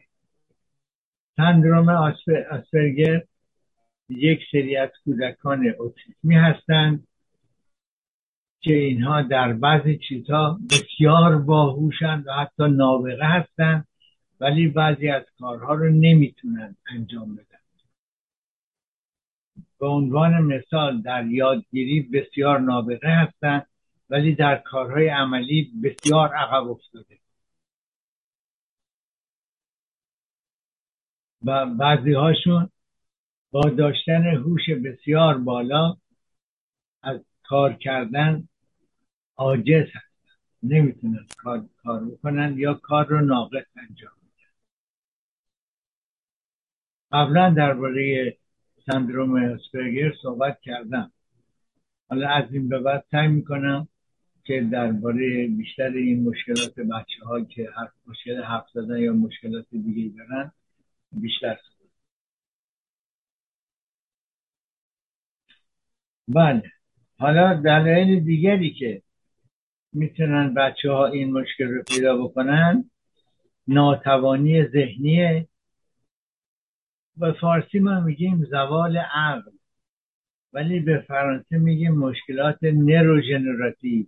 سندروم 1.37 1.89
آسپرگر 2.51 3.23
یک 4.09 4.41
سری 4.53 4.77
از 4.77 4.91
کودکان 5.05 5.75
اوتیسمی 5.79 6.35
هستند 6.35 7.08
که 8.61 8.75
اینها 8.75 9.23
در 9.23 9.53
بعضی 9.53 9.99
چیزها 9.99 10.59
بسیار 10.71 11.39
باهوشند 11.39 12.27
و 12.27 12.33
حتی 12.33 12.63
نابغه 12.69 13.25
هستند 13.25 13.87
ولی 14.41 14.69
بعضی 14.69 15.09
از 15.09 15.23
کارها 15.41 15.75
رو 15.75 15.91
نمی‌تونن 15.91 16.77
انجام 16.91 17.35
بدن. 17.35 17.45
به 19.81 19.87
عنوان 19.87 20.43
مثال 20.43 21.03
در 21.03 21.27
یادگیری 21.27 22.01
بسیار 22.01 22.61
نابغه 22.61 23.09
هستند 23.09 23.67
ولی 24.11 24.35
در 24.35 24.57
کارهای 24.57 25.09
عملی 25.09 25.73
بسیار 25.83 26.35
عقب 26.35 26.69
افتاده. 26.71 27.19
و 31.45 31.67
بعضی 31.67 32.13
هاشون 32.13 32.71
با 33.51 33.61
داشتن 33.71 34.27
هوش 34.27 34.71
بسیار 34.71 35.39
بالا 35.39 35.97
از 37.03 37.21
کار 37.49 37.73
کردن 37.75 38.49
عاجز 39.37 39.87
هستن. 39.87 40.37
نمی‌تونن 40.63 41.27
کار, 41.37 41.65
کار 41.83 42.05
بکنن 42.05 42.55
یا 42.59 42.75
کار 42.75 43.07
رو 43.07 43.21
ناقص 43.21 43.67
انجام 43.77 44.13
میدن. 44.23 44.51
قبلا 47.13 47.51
درباره 47.51 48.37
سندروم 48.87 49.35
اسپرگر 49.37 50.13
صحبت 50.23 50.61
کردم. 50.61 51.13
حالا 52.11 52.29
از 52.29 52.53
این 52.53 52.69
به 52.69 52.79
بعد 52.79 53.05
سعی 53.11 53.29
می‌کنم 53.29 53.89
که 54.45 54.69
درباره 54.73 55.47
بیشتر 55.49 55.89
این 55.89 56.29
مشکلات 56.29 56.75
بچه 56.81 57.25
ها 57.25 57.45
که 57.45 57.71
هر 57.77 57.89
مشکل 58.07 58.43
حرف 58.43 58.67
زدن 58.75 58.99
یا 58.99 59.13
مشکلات 59.13 59.67
دیگه 59.71 60.17
دارن 60.17 60.53
بیشتر 61.13 61.59
بله. 66.29 66.78
حالا 67.19 67.55
دلایل 67.55 68.21
دیگری 68.21 68.75
که 68.75 69.03
می‌تونن 69.93 70.55
بچه 70.55 70.91
ها 70.91 71.07
این 71.07 71.33
مشکل 71.33 71.69
رو 71.69 71.83
پیدا 71.83 72.17
بکنن 72.17 72.91
ناتوانی 73.69 74.65
ذهنیه 74.65 75.49
به 77.17 77.33
فارسی 77.33 77.79
ما 77.79 78.01
میگیم 78.01 78.45
زوال 78.45 78.97
عقل 78.97 79.51
ولی 80.53 80.81
به 80.81 81.05
فرانسه 81.09 81.59
میگیم 81.59 81.95
مشکلات 81.95 82.59
نروژنراتیو 82.63 84.07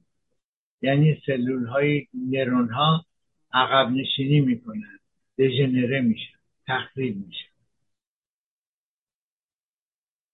یعنی 0.83 1.23
سلول 1.27 1.67
های 1.67 2.07
نرون 2.15 2.69
ها 2.69 3.05
عقب 3.53 3.91
نشینی 3.91 4.41
می‌کنن 4.41 4.99
دژنره 5.39 6.01
میشن 6.01 6.39
تخریب 6.67 7.27
میشن. 7.27 7.51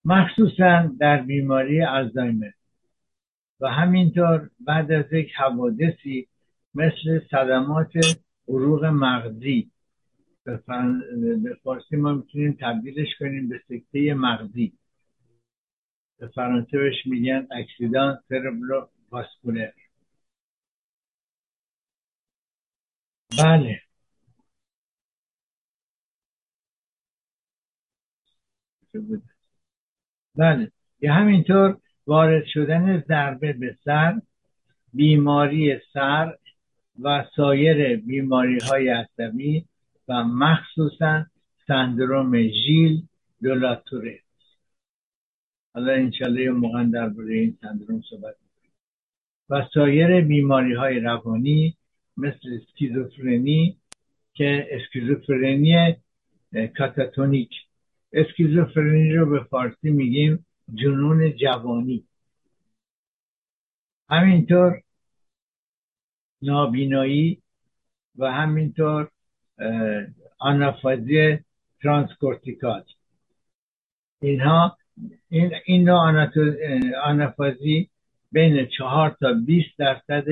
مخصوصا 0.04 0.92
در 1.00 1.22
بیماری 1.22 1.82
الزایمر 1.82 2.50
و 3.60 3.68
همینطور 3.68 4.50
بعد 4.60 4.92
از 4.92 5.12
یک 5.12 5.32
حوادثی 5.36 6.28
مثل 6.74 7.20
صدمات 7.30 7.92
عروق 8.48 8.84
مغزی. 8.84 9.70
به, 10.44 10.56
فارسی 11.62 11.96
ما 11.96 12.12
می‌تونیم 12.12 12.58
تبدیلش 12.60 13.08
کنیم 13.18 13.48
به 13.48 13.60
سکته 13.68 14.14
مغزی. 14.14 14.72
به 16.18 16.26
فرانسه 16.28 16.78
بهش 16.78 17.06
میگن 17.06 17.46
اکسیدان 17.50 18.18
سربرو 18.28 18.88
واسکولر 19.10 19.70
بله. 23.38 23.80
بله. 30.34 30.72
یا 31.00 31.14
همینطور 31.14 31.80
وارد 32.06 32.44
شدن 32.44 33.04
ضربه 33.08 33.52
به 33.52 33.76
سر 33.84 34.20
بیماری 34.92 35.78
سر 35.92 36.34
و 37.02 37.24
سایر 37.36 37.96
بیماری 37.96 38.58
های 38.58 38.88
عصبی 38.88 39.64
و 40.08 40.24
مخصوصا 40.24 41.26
سندروم 41.66 42.42
ژیل 42.42 43.02
دولاتوره 43.42 44.20
حالا 45.74 45.92
انشالله 45.92 46.42
یه 46.42 46.50
موقع 46.50 46.84
درباره 46.84 47.34
این 47.34 47.58
سندروم 47.60 48.02
صحبت 48.10 48.34
و 49.50 49.66
سایر 49.74 50.20
بیماری 50.20 50.74
های 50.74 51.00
روانی 51.00 51.76
مثل 52.16 52.58
اسکیزوفرنی 52.62 53.76
که 54.34 54.68
اسکیزوفرنی 54.70 55.96
کاتاتونیک. 56.78 57.50
اسکیزوفرنی 58.12 59.12
رو 59.12 59.26
به 59.26 59.44
فارسی 59.44 59.90
میگیم 59.90 60.45
جنون 60.74 61.36
جوانی. 61.36 62.04
همینطور 64.10 64.82
نابینایی 66.42 67.42
و 68.18 68.32
همینطور 68.32 69.10
آفازی 70.38 71.38
transcortical. 71.82 72.84
اینها 74.20 74.78
این 75.28 75.52
این 75.66 75.88
نوع 75.88 76.28
آفازی 77.04 77.90
بین 78.32 78.66
چهار 78.78 79.16
تا 79.20 79.32
20 79.46 79.78
درصد 79.78 80.24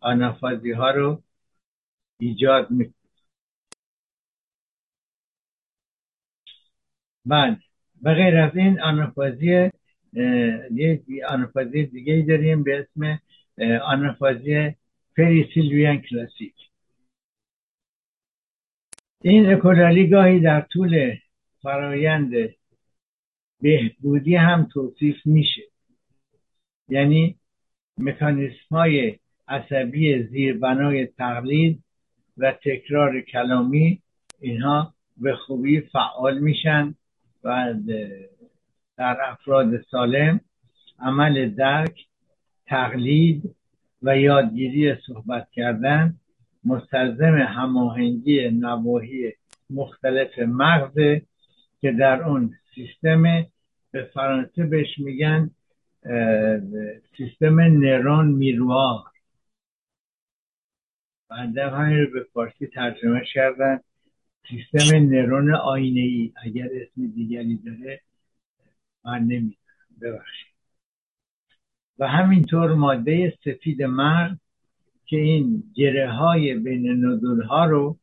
آفازی 0.00 0.72
ها 0.72 0.90
رو 0.90 1.22
ایجاد 2.18 2.70
می‌کنه 2.70 2.94
بعد 7.26 7.60
به 8.02 8.14
غیر 8.14 8.36
از 8.36 8.56
این 8.56 8.80
آنافازی 8.80 9.71
یک 10.70 11.00
آنافازی 11.28 11.86
دیگه 11.86 12.24
داریم 12.28 12.62
به 12.62 12.78
اسم 12.78 13.20
آنافازی 13.84 14.74
پریسیلویان 15.16 15.98
کلاسیک 15.98 16.54
این 19.22 19.52
اکولالی 19.52 20.08
گاهی 20.08 20.40
در 20.40 20.60
طول 20.60 21.16
فرایند 21.62 22.32
بهبودی 23.60 24.36
هم 24.36 24.68
توصیف 24.72 25.16
میشه 25.24 25.62
یعنی 26.88 27.36
مکانیسم 27.98 28.66
های 28.70 29.18
عصبی 29.48 30.22
زیربنای 30.22 31.06
تقلید 31.06 31.84
و 32.36 32.52
تکرار 32.64 33.20
کلامی 33.20 34.02
اینها 34.40 34.94
به 35.16 35.36
خوبی 35.36 35.80
فعال 35.80 36.38
میشن 36.38 36.94
و 37.44 37.74
در 38.96 39.18
افراد 39.24 39.82
سالم 39.82 40.40
عمل 40.98 41.50
درک 41.50 42.06
تقلید 42.66 43.54
و 44.02 44.18
یادگیری 44.18 44.96
صحبت 45.06 45.50
کردن 45.50 46.16
مستلزم 46.64 47.36
هماهنگی 47.36 48.50
نواحی 48.50 49.32
مختلف 49.70 50.38
مغز 50.38 50.94
که 51.80 51.92
در 51.92 52.22
اون 52.22 52.54
سیستم 52.74 53.22
به 53.90 54.02
فرانسه 54.14 54.64
بهش 54.64 54.98
میگن 54.98 55.50
سیستم 57.16 57.60
نرون 57.60 58.28
میروار. 58.28 59.02
بعد 61.30 61.58
همین 61.58 61.98
رو 61.98 62.10
به 62.12 62.26
فارسی 62.32 62.66
ترجمه 62.66 63.22
کردن. 63.34 63.80
سیستم 64.48 64.96
نرون 64.96 65.54
آینه 65.54 66.00
ای 66.00 66.32
اگر 66.44 66.68
اسم 66.72 67.06
دیگری 67.06 67.56
داره. 67.56 68.00
من 69.04 69.18
نمی‌دونم. 69.18 69.56
ببخشید. 70.00 70.52
و 71.98 72.08
همینطور 72.08 72.74
ماده 72.74 73.38
سفید 73.44 73.82
مغز 73.82 74.36
که 75.06 75.16
این 75.16 75.64
گره 75.74 76.10
های 76.10 76.54
بین 76.54 77.04
ندول 77.04 77.42
ها 77.42 77.64
رو 77.64 77.98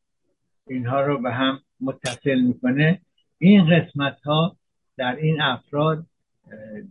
اینها 0.68 1.02
رو 1.02 1.22
به 1.22 1.32
هم 1.32 1.62
متصل 1.80 2.40
می‌کنه 2.40 3.02
این 3.38 3.66
قسمت 3.70 4.22
ها 4.22 4.58
در 4.98 5.16
این 5.16 5.42
افراد 5.42 6.06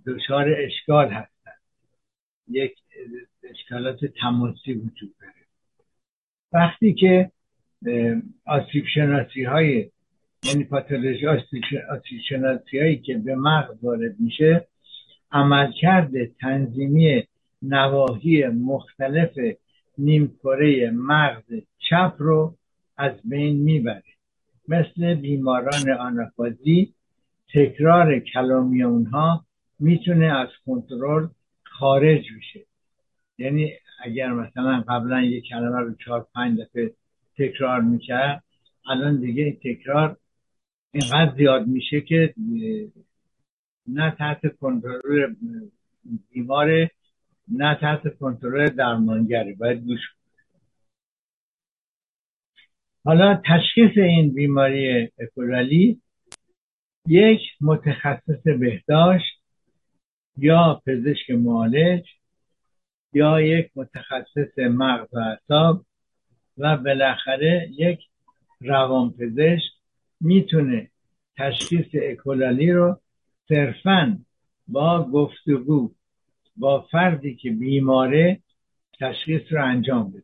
دچار 0.07 0.55
اشکال 0.59 1.09
هستند. 1.09 1.61
یک 2.49 2.75
اشکالات 3.42 4.05
تماسی 4.05 4.73
وجود 4.73 5.14
داره. 5.21 5.35
وقتی 6.53 6.94
که 6.94 7.31
آسیب 8.44 8.85
شناسی 8.94 9.44
های 9.44 9.90
یعنی 10.42 10.64
پاتولوژی 10.64 11.27
آسیب 11.27 11.62
شناسی 12.29 12.79
هایی 12.79 12.98
که 12.98 13.18
به 13.18 13.35
مغز 13.35 13.85
وارد 13.85 14.20
میشه 14.20 14.66
عملکرد 15.33 16.11
تنظیمی 16.40 17.24
نواحی 17.62 18.46
مختلف 18.46 19.38
نیمکره 19.98 20.90
مغز 20.90 21.44
چپ 21.90 22.14
رو 22.18 22.55
از 22.96 23.12
بین 23.24 23.57
می‌بره. 23.57 24.03
مثل 24.68 25.14
بیماران 25.14 25.90
آنافازی 25.90 26.94
تکرار 27.55 28.18
کلامی 28.18 28.83
اونها 28.83 29.44
می‌تونه 29.81 30.27
از 30.37 30.48
کنترل 30.66 31.29
خارج 31.64 32.24
بشه. 32.38 32.61
یعنی 33.38 33.72
اگر 34.05 34.33
مثلا 34.33 34.85
قبلا 34.88 35.22
یک 35.22 35.44
کلمه 35.44 35.81
رو 35.81 35.94
چهار 36.05 36.27
پنج 36.35 36.61
دفعه 36.61 36.90
تکرار 37.38 37.81
می‌کرد 37.81 38.42
الان 38.90 39.20
دیگه 39.20 39.53
تکرار 39.64 40.16
اینقدر 40.92 41.37
زیاد 41.37 41.66
میشه 41.66 42.01
که 42.01 42.35
نه 43.87 44.11
تحت 44.18 44.57
کنترل 44.57 45.35
بیمار 46.33 46.88
نه 47.48 47.74
تحت 47.81 48.18
کنترل 48.18 48.68
درمانگره 48.68 49.55
باید 49.55 49.85
گوش 49.85 50.01
حالا 53.05 53.42
تشخیص 53.46 53.96
این 53.96 54.35
بیماری 54.35 55.11
اکولالی 55.18 56.01
یک 57.07 57.40
متخصص 57.61 58.42
بهداشت 58.61 59.42
یا 60.37 60.83
پزشک 60.87 61.31
معالج 61.31 62.09
یا 63.12 63.40
یک 63.40 63.70
متخصص 63.77 64.59
مغز 64.59 65.14
و 65.14 65.18
اعصاب 65.18 65.85
و 66.59 66.77
بالاخره 66.77 67.68
یک 67.70 68.01
روانپزشک 68.61 69.78
می‌تونه 70.20 70.90
تشخیص 71.37 71.87
اکولالی 71.94 72.72
رو 72.72 73.00
صرفا 73.48 74.18
با 74.68 75.11
گفتگو 75.11 75.94
با 76.57 76.81
فردی 76.90 77.35
که 77.35 77.50
بیماره 77.50 78.40
تشخیص 79.00 79.42
رو 79.50 79.64
انجام 79.64 80.11
بده. 80.11 80.22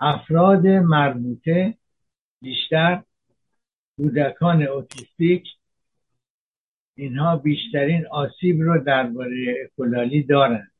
افراد 0.00 0.66
مربوطه 0.66 1.74
بیشتر 2.42 3.02
کودکان 3.96 4.62
اوتیستیک 4.62 5.48
اینها 6.96 7.36
بیشترین 7.36 8.06
آسیب 8.06 8.60
رو 8.60 8.84
درباره 8.84 9.54
اکولالی 9.64 10.22
دارند 10.22 10.70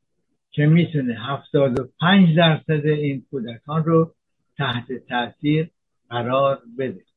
که 0.51 0.65
می‌تونه 0.65 1.13
75 1.13 2.37
درصد 2.37 2.85
این 2.85 3.25
کودکان 3.31 3.83
رو 3.83 4.15
تحت 4.57 4.93
تاثیر 4.93 5.69
قرار 6.09 6.61
بده. 6.77 7.10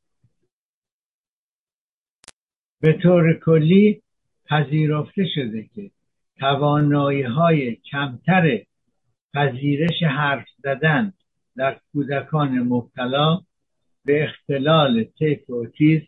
به 2.80 2.92
طور 2.92 3.32
کلی 3.32 4.02
پذیرفته 4.46 5.26
شده 5.34 5.68
که 5.74 5.90
توانایی 6.38 7.22
های 7.22 7.74
کمتر 7.74 8.62
پذیرش 9.34 10.02
حرف 10.02 10.46
زدن 10.58 11.12
در 11.56 11.80
کودکان 11.92 12.58
مبتلا 12.58 13.40
به 14.04 14.24
اختلال 14.24 15.04
تیپ 15.04 15.50
اوتیسم 15.50 16.06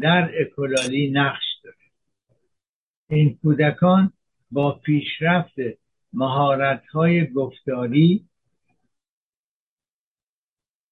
در 0.00 0.30
اکولالی 0.40 1.10
نقش 1.10 1.44
داره. 1.64 1.76
این 3.10 3.38
کودکان 3.42 4.12
با 4.50 4.72
پیشرفت 4.72 5.56
مهارت 6.12 6.86
های 6.86 7.32
گفتاری 7.32 8.24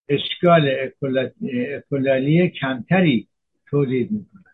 اشکال 0.09 0.71
اکولالی 1.77 2.49
کمتری 2.51 3.29
تولید 3.67 4.11
می‌کنن 4.11 4.46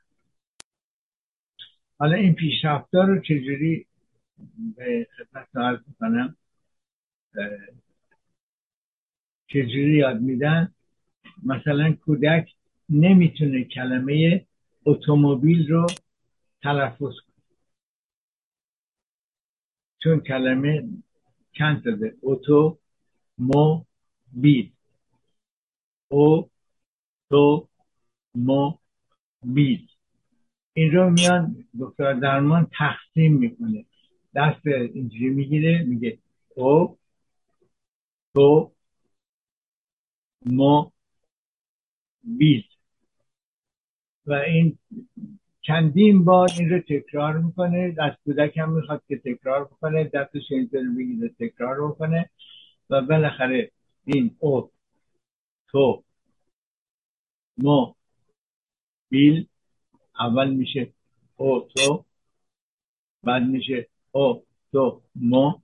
حالا 2.02 2.16
این 2.16 2.34
پیشرفتها 2.34 3.04
رو 3.04 3.20
چجوری 3.20 3.86
به 4.76 5.06
خدمت 5.16 5.56
عرض 5.56 5.78
می‌کنم؟ 5.88 6.36
چجوری 9.46 9.96
یاد 9.96 10.20
میدن؟ 10.20 10.74
مثلا 11.42 11.92
کودک 11.92 12.54
نمی‌تونه 12.88 13.64
کلمه 13.64 14.46
اتومبیل 14.84 15.68
رو 15.68 15.86
تلفظ 16.62 17.00
کنه. 17.00 17.44
چون 20.02 20.20
کلمه 20.20 20.88
چند 21.52 21.82
شده؟ 21.84 22.16
اتو 22.22 22.78
مو 23.38 23.84
بیل 24.32 24.72
او 26.08 26.50
تو 27.30 27.68
مو 28.34 28.78
بیل 29.42 29.91
این 30.74 30.92
رو 30.92 31.10
میان 31.10 31.64
دکتر 31.80 32.12
درمان 32.12 32.70
تقسیم 32.78 33.36
می‌کنه. 33.36 33.84
دست 34.34 34.66
اینجوری 34.66 35.30
می‌گیره 35.30 35.82
میگه 35.82 36.18
او 36.56 36.98
تو 38.34 38.72
مو 40.46 40.90
بیل 42.24 42.64
و 44.26 44.32
این 44.32 44.78
چندین 45.60 46.24
بار 46.24 46.48
این 46.58 46.70
رو 46.70 46.80
تکرار 46.80 47.38
می‌کنه. 47.38 47.94
از 47.98 48.12
کودک 48.24 48.58
هم 48.58 48.72
می‌خواد 48.72 49.02
که 49.08 49.18
تکرار 49.18 49.64
بکنه. 49.64 50.04
دستش 50.04 50.42
اینطور 50.50 50.82
بگیره 50.98 51.28
تکرار 51.28 51.88
بکنه. 51.88 52.30
و 52.90 53.00
بالاخره 53.00 53.70
این 54.04 54.36
او 54.38 54.70
تو 55.68 56.04
مو 57.56 57.94
بیل 59.08 59.46
اول 60.26 60.50
میشه 60.50 60.92
او 61.36 61.68
تو 61.74 62.04
بعد 63.22 63.42
میشه 63.42 63.88
او 64.12 64.44
تو 64.72 65.02
مو 65.14 65.60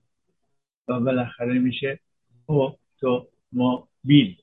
و 0.88 1.00
بالاخره 1.00 1.58
میشه 1.58 2.00
او 2.46 2.76
تو 3.00 3.28
مو 3.52 3.86
بیل. 4.04 4.42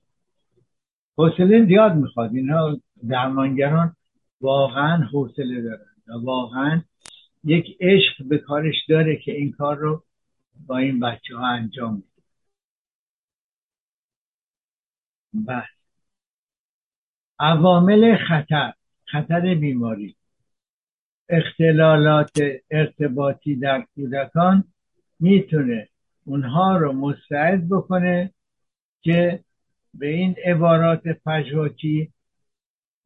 حوصله 1.18 1.66
زیاد 1.66 1.96
می‌خواد. 1.96 2.36
اینها 2.36 2.78
درمانگران 3.10 3.96
واقعا 4.42 4.98
حوصله 4.98 5.62
دارن 5.62 5.86
و 6.08 6.26
واقعا 6.26 6.82
یک 7.44 7.78
عشق 7.80 8.24
به 8.28 8.38
کارش 8.38 8.76
داره 8.90 9.18
که 9.18 9.32
این 9.32 9.52
کار 9.52 9.76
رو 9.78 10.04
با 10.68 10.78
این 10.78 11.00
بچه 11.00 11.36
ها 11.38 11.48
انجام 11.48 11.94
میده. 11.94 12.08
بس 15.48 15.68
عوامل 17.40 18.18
خطر. 18.28 18.74
خطر 19.06 19.56
بیماری. 19.56 20.16
اختلالات 21.30 22.38
ارتباطی 22.72 23.56
در 23.56 23.86
کودکان 23.96 24.64
می‌تونه 25.20 25.90
اونها 26.26 26.78
رو 26.78 26.94
مستعد 26.94 27.70
بکنه 27.70 28.34
که 29.02 29.44
به 29.94 30.08
این 30.08 30.36
عبارات 30.46 31.08
پژواکی 31.08 32.12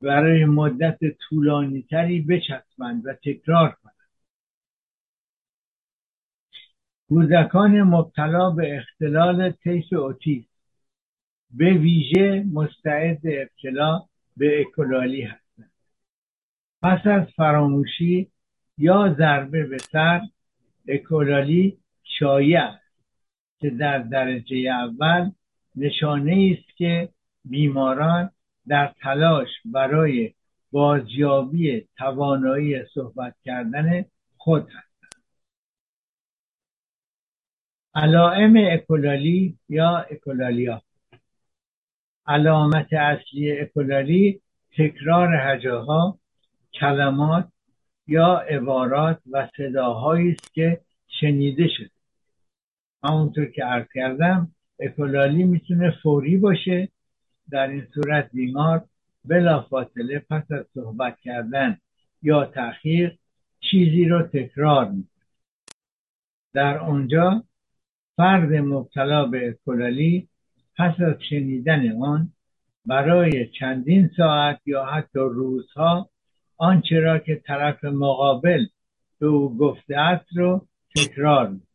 برای 0.01 0.45
مدت 0.45 0.99
طولانی 1.19 1.81
تری 1.89 2.21
بچسبند 2.21 3.05
و 3.05 3.13
تکرار 3.13 3.77
کنند. 3.83 3.95
کودکان 7.09 7.81
مبتلا 7.81 8.49
به 8.49 8.77
اختلال 8.77 9.51
طیف 9.51 9.93
اوتیسم 9.93 10.49
به 11.51 11.73
ویژه 11.73 12.43
مستعد 12.53 13.21
ابتلا 13.23 14.05
به 14.37 14.61
اکولالی 14.61 15.21
هستند. 15.21 15.38
پس 16.81 17.07
از 17.07 17.27
فراموشی 17.35 18.31
یا 18.77 19.15
ضربه 19.17 19.63
به 19.65 19.77
سر 19.77 20.21
اکولالی 20.87 21.77
شایع 22.03 22.69
که 23.59 23.69
در 23.69 23.97
درجه 23.97 24.57
اول 24.57 25.31
نشانه 25.75 26.57
است 26.57 26.77
که 26.77 27.09
بیماران 27.45 28.31
در 28.67 28.93
تلاش 29.01 29.47
برای 29.65 30.33
بازیابی 30.71 31.87
توانایی 31.97 32.85
صحبت 32.93 33.35
کردن 33.45 34.05
خود 34.37 34.63
هستند. 34.63 35.23
علائم 37.95 38.53
اکولالی 38.57 39.57
یا 39.69 39.97
اکولالیا. 39.97 40.81
علامت 42.27 42.93
اصلی 42.93 43.59
اکولالی 43.59 44.41
تکرار 44.77 45.35
هجاها 45.35 46.19
کلمات 46.79 47.47
یا 48.07 48.37
عبارات 48.37 49.19
و 49.31 49.49
صداهایی 49.57 50.31
است 50.31 50.53
که 50.53 50.81
شنیده 51.07 51.67
شده. 51.67 51.89
همونطور 53.03 53.45
که 53.45 53.63
عرض 53.63 53.85
کردم 53.93 54.51
اکولالی 54.79 55.43
می‌تونه 55.43 55.93
فوری 56.03 56.37
باشه. 56.37 56.89
در 57.51 57.67
این 57.67 57.87
صورت 57.93 58.29
بیمار 58.33 58.85
بلافاصله 59.25 60.19
پس 60.29 60.51
از 60.51 60.65
صحبت 60.73 61.19
کردن 61.19 61.77
یا 62.21 62.45
تاخیر 62.45 63.17
چیزی 63.59 64.05
رو 64.05 64.21
تکرار 64.21 64.85
می‌کنه. 64.85 65.25
در 66.53 66.77
آنجا 66.77 67.43
فرد 68.17 68.53
مبتلا 68.53 69.25
به 69.25 69.49
اکولالی 69.49 70.29
پس 70.77 70.93
از 70.99 71.15
شنیدن 71.29 72.01
آن 72.01 72.33
برای 72.85 73.47
چندین 73.59 74.09
ساعت 74.17 74.59
یا 74.65 74.85
حتی 74.85 75.19
روزها 75.19 76.08
آنچه 76.61 76.99
را 76.99 77.19
که 77.19 77.35
طرف 77.45 77.83
مقابل 77.83 78.65
به 79.19 79.27
او 79.27 79.57
گفته 79.57 79.97
است 79.97 80.37
رو 80.37 80.67
تکرار 80.95 81.49
می‌کنه 81.49 81.67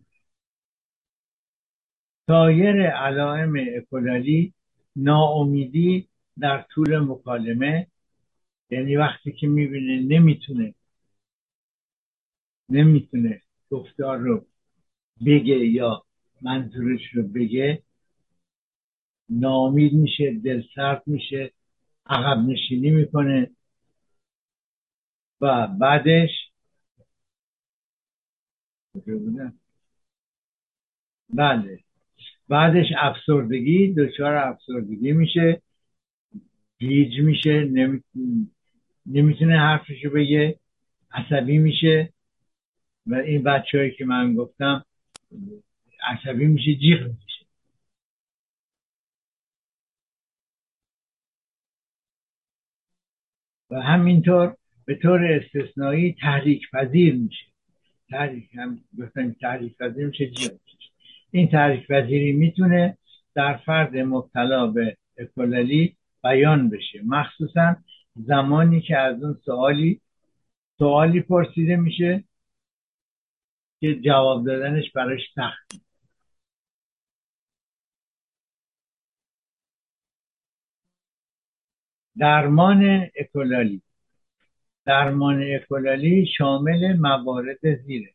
سایر 2.26 2.86
علائم 2.90 3.52
اکولالی 3.76 4.54
ناامیدی 4.96 6.08
در 6.38 6.62
طول 6.62 6.98
مکالمه 6.98 7.86
یعنی 8.70 8.96
وقتی 8.96 9.32
که 9.32 9.46
می‌بینه 9.46 10.18
نمی‌تونه 10.18 10.74
نمی‌تونه 12.68 13.42
گفتار 13.70 14.18
رو 14.18 14.46
بگه 15.26 15.56
یا 15.66 16.04
منظورش 16.42 17.00
رو 17.14 17.22
بگه 17.22 17.82
نامید 19.28 19.92
میشه 19.92 20.34
دل 20.44 20.62
سرد 20.74 21.02
میشه 21.06 21.52
عقب 22.06 22.38
نشینی 22.38 22.90
می‌کنه. 22.90 23.50
بعدش 25.78 26.30
بله. 31.28 31.80
بعدش 32.48 32.86
افسردگی 32.98 33.94
دچار 33.94 34.34
افسردگی 34.34 35.12
میشه 35.12 35.62
گیج 36.78 37.20
میشه 37.20 37.64
نمی‌تونه 39.06 39.58
حرفشو 39.58 40.10
بگه 40.10 40.60
عصبی 41.12 41.58
میشه. 41.58 42.12
و 43.06 43.14
این 43.14 43.42
بچه 43.42 43.90
که 43.98 44.04
من 44.04 44.34
گفتم 44.34 44.84
عصبی 46.02 46.46
میشه 46.46 46.74
جیغ 46.74 47.02
میشه. 47.02 47.46
و 53.70 53.80
همینطور 53.80 54.56
به 54.86 54.94
طور 54.94 55.24
استثنایی 55.24 56.16
تحریک 56.20 56.70
پذیر 56.70 57.14
میشه. 57.14 57.46
تحریک 58.10 58.54
هم 58.54 58.80
گفتم 58.98 59.32
تحریک 59.32 59.76
پذیر 59.76 60.06
میشه 60.06 60.30
جیغ 60.30 60.52
میشه. 60.52 60.90
این 61.30 61.48
تحریک 61.48 61.86
پذیری 61.86 62.32
می‌تونه 62.32 62.98
در 63.34 63.56
فرد 63.56 63.96
مبتلا 63.96 64.66
به 64.66 64.96
اکوللی 65.18 65.96
بیان 66.22 66.70
بشه. 66.70 67.02
مخصوصا 67.06 67.76
زمانی 68.16 68.80
که 68.80 68.98
از 68.98 69.22
اون 69.22 69.40
سوالی 69.44 70.00
سوالی 70.78 71.20
پرسیده 71.20 71.76
میشه 71.76 72.24
که 73.80 73.94
جواب 73.94 74.46
دادنش 74.46 74.92
براش 74.92 75.20
سخت. 75.34 75.84
درمان 82.18 83.08
اکولالی 83.16 83.82
درمان 84.86 85.42
اکولالی 85.54 86.26
شامل 86.26 86.96
موارد 86.96 87.74
زیره 87.86 88.10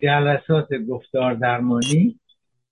جلسات 0.00 0.74
گفتار 0.74 1.34
درمانی 1.34 2.18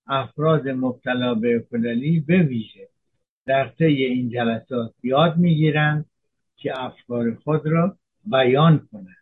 افراد 0.07 0.67
مبتلا 0.69 1.33
به 1.33 1.55
اکولالی 1.55 2.19
به 2.19 2.37
ویژه. 2.37 2.87
در 3.45 3.67
طی 3.67 3.85
این 3.85 4.29
جلسات 4.29 4.93
یاد 5.03 5.37
می‌گیرند 5.37 6.05
که 6.55 6.83
افکار 6.83 7.35
خود 7.35 7.67
را 7.67 7.97
بیان 8.25 8.87
کنند. 8.91 9.15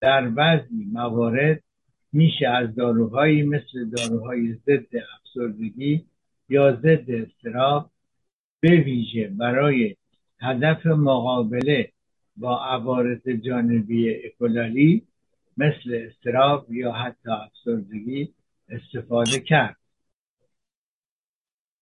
در 0.00 0.28
بعضی 0.28 0.84
موارد 0.92 1.62
میشه 2.12 2.48
از 2.48 2.74
داروهایی 2.74 3.42
مثل 3.42 3.90
داروهای 3.90 4.54
ضد 4.54 4.96
افسردگی 5.14 6.04
یا 6.48 6.76
ضد 6.76 7.10
استراب 7.10 7.90
به 8.60 8.70
ویژه 8.70 9.28
برای 9.28 9.96
هدف 10.40 10.86
مقابله 10.86 11.92
با 12.36 12.64
عوارض 12.64 13.28
جانبی 13.28 14.26
اکولالی 14.26 15.02
مثل 15.56 16.06
استراب 16.06 16.72
یا 16.72 16.92
حتی 16.92 17.30
افسردگی 17.30 18.34
استفاده 18.68 19.40
کرد. 19.40 19.76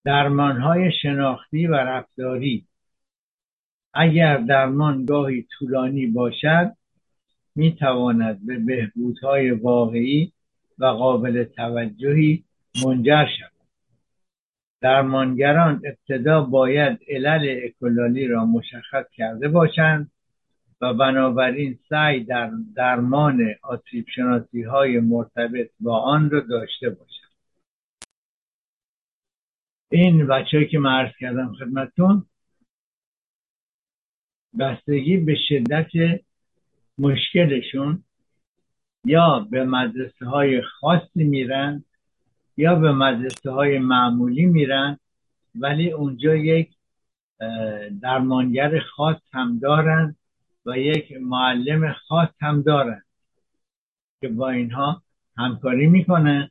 درمان 0.05 0.61
های 0.61 0.93
شناختی 1.03 1.67
و 1.67 1.75
رفتاری. 1.75 2.67
اگر 3.95 4.37
درمان 4.37 5.05
گاهی 5.05 5.47
طولانی 5.59 6.07
باشد 6.07 6.77
می 7.55 7.77
تواند 7.77 8.47
به 8.47 8.59
بهبودهای 8.59 9.51
واقعی 9.51 10.33
و 10.79 10.87
قابل 10.87 11.45
توجهی 11.45 12.45
منجر 12.85 13.27
شود. 13.39 13.51
درمانگران 14.81 15.83
ابتدا 15.85 16.41
باید 16.41 16.99
علل 17.09 17.61
اکولالی 17.65 18.27
را 18.27 18.45
مشخص 18.45 19.05
کرده 19.13 19.49
باشند 19.49 20.11
و 20.81 20.95
بنابراین 20.95 21.79
سعی 21.89 22.25
در 22.25 22.51
درمان 22.77 23.55
آسیب 23.63 24.07
شناسی 24.15 24.63
های 24.63 25.01
مرتبط 25.01 25.71
با 25.81 25.99
آن 25.99 26.31
را 26.31 26.41
داشته 26.41 26.91
باشند 26.91 27.31
این 29.91 30.27
بچه 30.27 30.67
که 30.67 30.79
من 30.79 31.11
کردم 31.21 31.55
خدمتون 31.55 32.27
بستگی 34.59 35.17
به 35.17 35.37
شدت 35.49 36.21
مشکلشون 36.99 38.05
یا 39.05 39.47
به 39.51 39.65
مدرسه 39.65 40.27
های 40.27 40.63
خاصی 40.63 41.25
میرن 41.25 41.85
یا 42.57 42.75
به 42.75 42.93
مدرسه 42.93 43.51
های 43.51 43.79
معمولی 43.79 44.47
میرن 44.47 44.99
ولی 45.55 45.91
اونجا 45.91 46.37
یک 46.37 46.71
درمانگر 48.03 48.81
خاص 48.81 49.21
هم 49.33 49.59
دارن 49.59 50.17
و 50.67 50.79
یک 50.79 51.13
معلم 51.21 51.93
خاص 51.93 52.29
هم 52.41 52.63
دارن 52.63 53.03
که 54.21 54.29
با 54.29 54.51
اینها 54.51 55.03
همکاری 55.37 55.87
می‌کنن. 55.87 56.51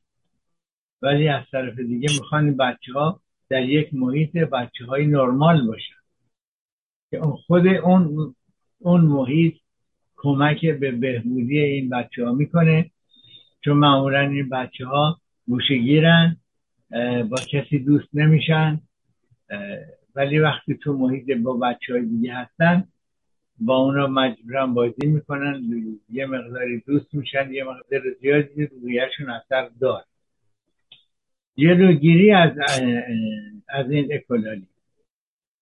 ولی 1.02 1.28
از 1.28 1.44
طرف 1.52 1.80
دیگه 1.80 2.10
می‌خوان 2.20 2.58
بچه 2.58 2.94
ها 2.94 3.22
در 3.50 3.64
یک 3.64 3.94
محیط 3.94 4.38
بچه 4.38 4.86
های 4.86 5.08
نرمال 5.08 5.68
باشن. 5.68 5.96
که 7.12 7.20
خود 7.22 7.68
اون 7.68 8.36
اون 8.80 9.02
محیط 9.02 9.56
کمک 10.16 10.66
به 10.66 10.92
بهبودی 10.92 11.60
این 11.60 11.90
بچه 11.90 12.26
ها 12.26 12.32
می‌کنه. 12.32 12.92
چون 13.62 13.78
معمولا 13.78 14.20
این 14.20 14.50
بچه 14.50 14.86
ها 14.86 15.22
گوشگیرن 15.48 16.38
با 17.30 17.38
کسی 17.52 17.80
دوست 17.80 18.08
نمیشن 18.14 18.82
ولی 20.16 20.40
وقتی 20.40 20.78
تو 20.78 20.98
محیط 20.98 21.32
با 21.32 21.54
بچه 21.54 21.94
های 21.94 22.06
دیگه 22.06 22.34
هستن 22.34 22.88
با 23.60 23.78
اونا 23.78 24.08
مجبورن 24.08 24.74
بازی 24.74 25.08
می‌کنن. 25.08 25.64
یه 26.10 26.26
مقداری 26.26 26.80
دوست 26.80 27.14
میشن 27.14 27.54
یه 27.54 27.64
مقدار 27.64 28.02
زیادی 28.22 28.66
رویشون 28.66 29.30
اثر 29.30 29.70
دار. 29.80 30.04
جلوگیری 31.58 32.32
از 32.32 32.52
از 33.70 33.92
این 33.92 34.14
اکولالی 34.14 34.68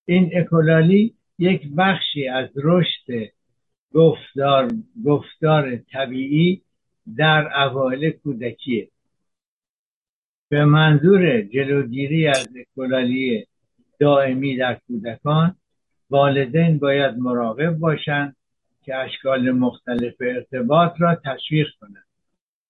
این 0.05 0.31
اکولالی 0.35 1.15
یک 1.39 1.61
بخشی 1.77 2.27
از 2.27 2.49
رشد 2.55 3.31
گفتار 3.93 4.71
گفتار 5.05 5.75
طبیعی 5.75 6.61
در 7.17 7.63
اوایل 7.63 8.09
کودکیه. 8.09 8.87
به 10.49 10.65
منظور 10.65 11.41
جلوگیری 11.41 12.27
از 12.27 12.47
اکولالی 12.55 13.45
دائمی 13.99 14.57
در 14.57 14.79
کودکان 14.87 15.55
والدین 16.11 16.79
باید 16.79 17.17
مراقب 17.17 17.77
باشند 17.77 18.35
که 18.83 18.95
اشکال 18.95 19.51
مختلف 19.51 20.13
ارتباط 20.21 20.91
را 20.99 21.15
تشویق 21.15 21.67
کنند 21.81 22.05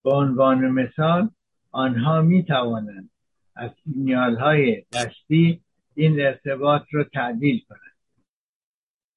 به 0.03 0.11
عنوان 0.11 0.69
مثال 0.69 1.29
آنها 1.71 2.21
می 2.21 2.43
توانند 2.43 3.09
از 3.55 3.71
سینیال 3.83 4.35
های 4.35 4.83
دستی 4.93 5.61
این 5.95 6.21
ارتباط 6.21 6.81
را 6.91 7.03
تعدیل 7.03 7.63
کنند. 7.69 7.81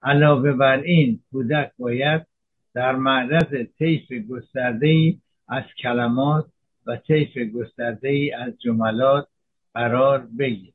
علاوه 0.03 0.53
بر 0.53 0.81
این 0.81 1.21
کودک 1.33 1.73
باید 1.79 2.27
در 2.75 2.97
معرض 2.97 3.55
طیف 3.79 4.13
گسترده 4.31 4.87
ای 4.87 5.19
از 5.49 5.65
کلمات 5.83 6.47
و 6.87 6.97
طیف 6.97 7.39
گسترده 7.39 8.09
ای 8.09 8.33
از 8.33 8.53
جملات 8.61 9.29
قرار 9.75 10.27
بگیرد. 10.39 10.74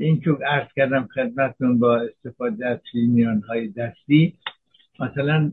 این 0.00 0.20
که 0.20 0.30
ارز 0.46 0.68
کردم 0.76 1.08
خدمتتون 1.14 1.78
با 1.78 1.96
استفاده 1.96 2.66
از 2.66 2.78
فیلمیان 2.92 3.42
های 3.48 3.68
دستی 3.68 4.38
مثلا 5.00 5.52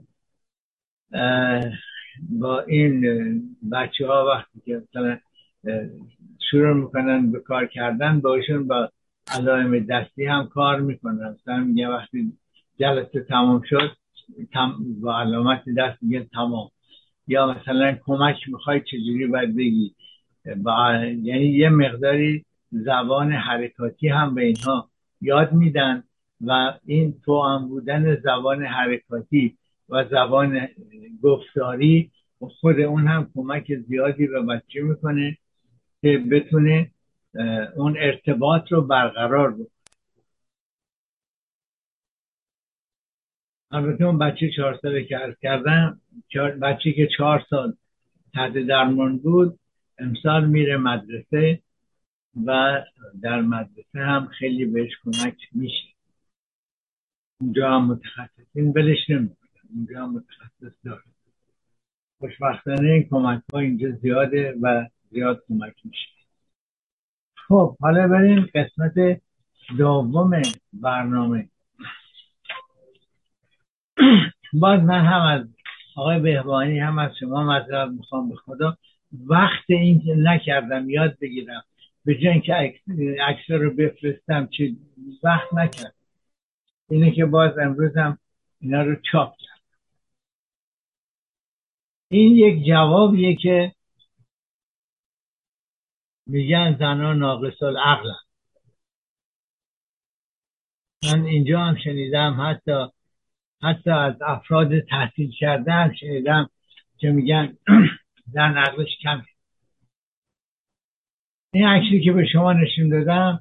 با 2.29 2.61
این 2.61 3.01
بچه 3.71 4.07
ها 4.07 4.25
وقتی 4.25 4.61
که 4.65 4.81
مثلا 4.89 5.17
شروع 6.51 6.73
می‌کنن 6.73 7.31
به 7.31 7.39
کار 7.39 7.65
کردن 7.65 8.19
باشون 8.19 8.67
با 8.67 8.91
علائم 9.27 9.79
دستی 9.79 10.25
هم 10.25 10.47
کار 10.47 10.81
می‌کنن. 10.81 11.35
مثلا 11.41 11.57
میگه 11.63 11.87
وقتی 11.87 12.33
جلسه 12.79 13.19
تمام 13.19 13.61
شد 13.69 13.91
تم... 14.53 14.75
با 15.01 15.19
علامت 15.19 15.63
دست 15.77 16.03
میگه 16.03 16.23
تمام. 16.33 16.69
یا 17.27 17.53
مثلا 17.53 17.97
کمک 18.05 18.35
می‌خوای 18.47 18.81
چجوری 18.81 19.27
باید 19.27 19.55
بگی؟ 19.55 19.95
با... 20.63 20.95
یعنی 21.03 21.45
یه 21.45 21.69
مقداری 21.69 22.45
زبان 22.71 23.31
حرکاتی 23.31 24.07
هم 24.07 24.35
به 24.35 24.45
اینها 24.45 24.89
یاد 25.21 25.53
میدن 25.53 26.03
و 26.41 26.73
این 26.85 27.15
هم 27.27 27.67
بودن 27.67 28.15
زبان 28.15 28.65
حرکاتی 28.65 29.57
و 29.89 30.05
زبان 30.11 30.67
گفتاری 31.23 32.11
خود 32.39 32.79
اون 32.79 33.07
هم 33.07 33.31
کمک 33.35 33.75
زیادی 33.75 34.27
به 34.27 34.41
بچه 34.41 34.81
می‌کنه 34.81 35.37
که 36.01 36.17
بتونه 36.17 36.91
اون 37.75 37.97
ارتباط 37.97 38.71
رو 38.71 38.81
برقرار 38.81 39.51
بکنه. 39.51 39.67
البته 43.71 44.05
اون 44.05 44.17
بچه 44.17 44.51
چهار 44.55 44.79
ساله 44.81 45.03
که 45.03 45.17
عرض 45.17 45.35
کردم 45.41 46.01
بچه 46.61 46.91
که 46.91 47.07
چهار 47.17 47.45
سال 47.49 47.73
تحت 48.33 48.53
درمان 48.53 49.17
بود 49.17 49.59
امسال 49.99 50.47
میره 50.47 50.77
مدرسه. 50.77 51.61
و 52.45 52.81
در 53.21 53.41
مدرسه 53.41 53.99
هم 53.99 54.27
خیلی 54.27 54.65
بهش 54.65 54.91
کمک 55.03 55.37
میشه. 55.51 55.87
اونجا 57.41 57.71
هم 57.71 57.85
متخصصین 57.85 58.73
بلش 58.73 59.09
نمی‌کنن. 59.09 59.47
اونجا 59.75 60.03
هم 60.03 60.13
متخصص 60.13 60.77
داره 60.85 61.03
خوشبختانه 62.19 62.89
این 62.89 63.03
کمک 63.09 63.41
ها 63.53 63.59
اینجا 63.59 63.91
زیاده 63.91 64.55
و 64.61 64.85
زیاد 65.11 65.43
کمک 65.47 65.73
میشه. 65.83 66.09
خب 67.47 67.77
حالا 67.81 68.07
بریم 68.07 68.49
قسمت 68.55 69.21
دوم 69.77 70.41
برنامه. 70.73 71.49
باز 74.53 74.81
من 74.81 75.05
هم 75.05 75.21
از 75.21 75.47
آقای 75.95 76.19
بهبانی 76.19 76.79
هم 76.79 76.99
از 76.99 77.11
شما 77.19 77.43
مذرب 77.43 77.91
می‌خوام 77.91 78.29
به 78.29 78.35
خدا. 78.35 78.77
وقت 79.27 79.63
این 79.67 80.01
نکردم 80.27 80.89
یاد 80.89 81.17
بگیرم. 81.21 81.63
به 82.07 82.15
جای 82.15 82.27
اینکه 82.27 82.53
عکس 83.23 83.51
رو 83.51 83.73
بفرستم 83.73 84.47
چه 84.47 84.75
وقت 85.23 85.53
نکرد. 85.53 85.95
اینه 86.89 87.11
که 87.11 87.25
باز 87.25 87.57
امروزم 87.57 88.19
اینا 88.61 88.81
رو 88.81 88.95
چاپ 89.11 89.33
کرد 89.37 89.61
این 92.09 92.35
یک 92.35 92.65
جوابیه 92.67 93.35
که 93.35 93.71
میگن 96.25 96.75
زنان 96.79 97.17
ناقص 97.19 97.63
العقل 97.63 98.09
من 101.03 101.25
اینجا 101.25 101.59
هم 101.59 101.77
شنیدم 101.83 102.41
حتی 102.41 102.87
حتی 103.61 103.89
از 103.89 104.21
افراد 104.21 104.79
تحصیل 104.79 105.31
کرده 105.39 105.71
هم 105.71 105.93
شنیدم 105.93 106.49
که 106.97 107.11
میگن 107.11 107.57
زن 108.33 108.57
عقلش 108.57 108.97
کمه. 109.03 109.36
این 111.57 111.67
عکسی 111.67 112.01
که 112.01 112.11
به 112.11 112.25
شما 112.25 112.53
نشون 112.53 112.89
دادم 112.89 113.39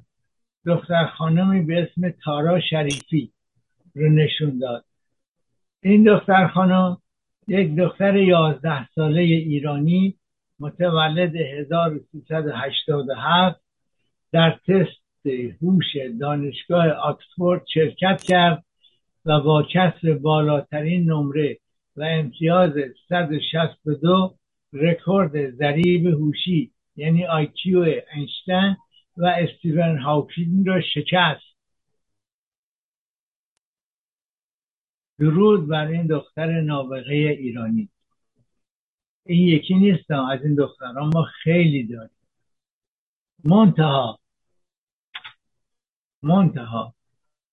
دختر 0.65 1.05
خانمی 1.05 1.63
به 1.63 1.81
اسم 1.81 2.13
تارا 2.23 2.59
شریفی 2.59 3.31
رو 3.95 4.09
نشون 4.09 4.59
داد. 4.59 4.85
این 5.83 6.03
دختر 6.03 6.47
خانم 6.47 6.97
یک 7.47 7.75
دختر 7.75 8.15
یازده 8.15 8.87
ساله 8.95 9.21
ایرانی 9.21 10.15
متولد 10.59 11.35
1387 11.35 13.61
در 14.31 14.59
تست 14.67 15.25
هوش 15.61 15.85
دانشگاه 16.19 16.87
آکسفورد 16.87 17.65
شرکت 17.73 18.21
کرد 18.21 18.63
و 19.25 19.39
با 19.39 19.63
کسر 19.63 20.13
بالاترین 20.13 21.11
نمره 21.11 21.57
و 21.97 22.03
امتیاز 22.03 22.73
162 23.09 24.35
رکورد 24.73 25.51
ضریب 25.51 26.05
هوشی 26.05 26.71
یعنی 26.97 27.25
IQ 27.25 27.79
اینشتین 28.13 28.77
و 29.17 29.25
استیون 29.25 29.97
هاوکینگ 29.97 30.67
را 30.67 30.81
شکست. 30.81 31.57
درود 35.19 35.67
بر 35.67 35.87
این 35.87 36.07
دختر 36.07 36.61
نابغه 36.61 37.13
ایرانی. 37.13 37.89
این 39.25 39.47
یکی 39.47 39.73
نیست 39.75 40.11
از 40.11 40.43
این 40.43 40.55
دختران 40.55 41.11
ما 41.13 41.23
خیلی 41.23 41.87
داریم. 41.87 42.17
منتها 43.43 44.19
منتها 46.23 46.95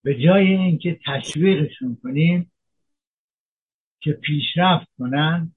به 0.03 0.15
جای 0.15 0.47
اینکه 0.47 1.01
تشویقشون 1.07 1.99
کنیم 2.03 2.53
که 4.01 4.13
پیشرفت 4.13 4.89
کنن 4.99 5.53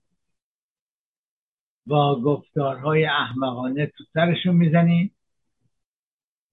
با 1.87 2.21
گفتارهای 2.21 3.05
احمقانه 3.05 3.85
تو 3.85 4.03
سرشون 4.13 4.55
می‌زنیم 4.55 5.15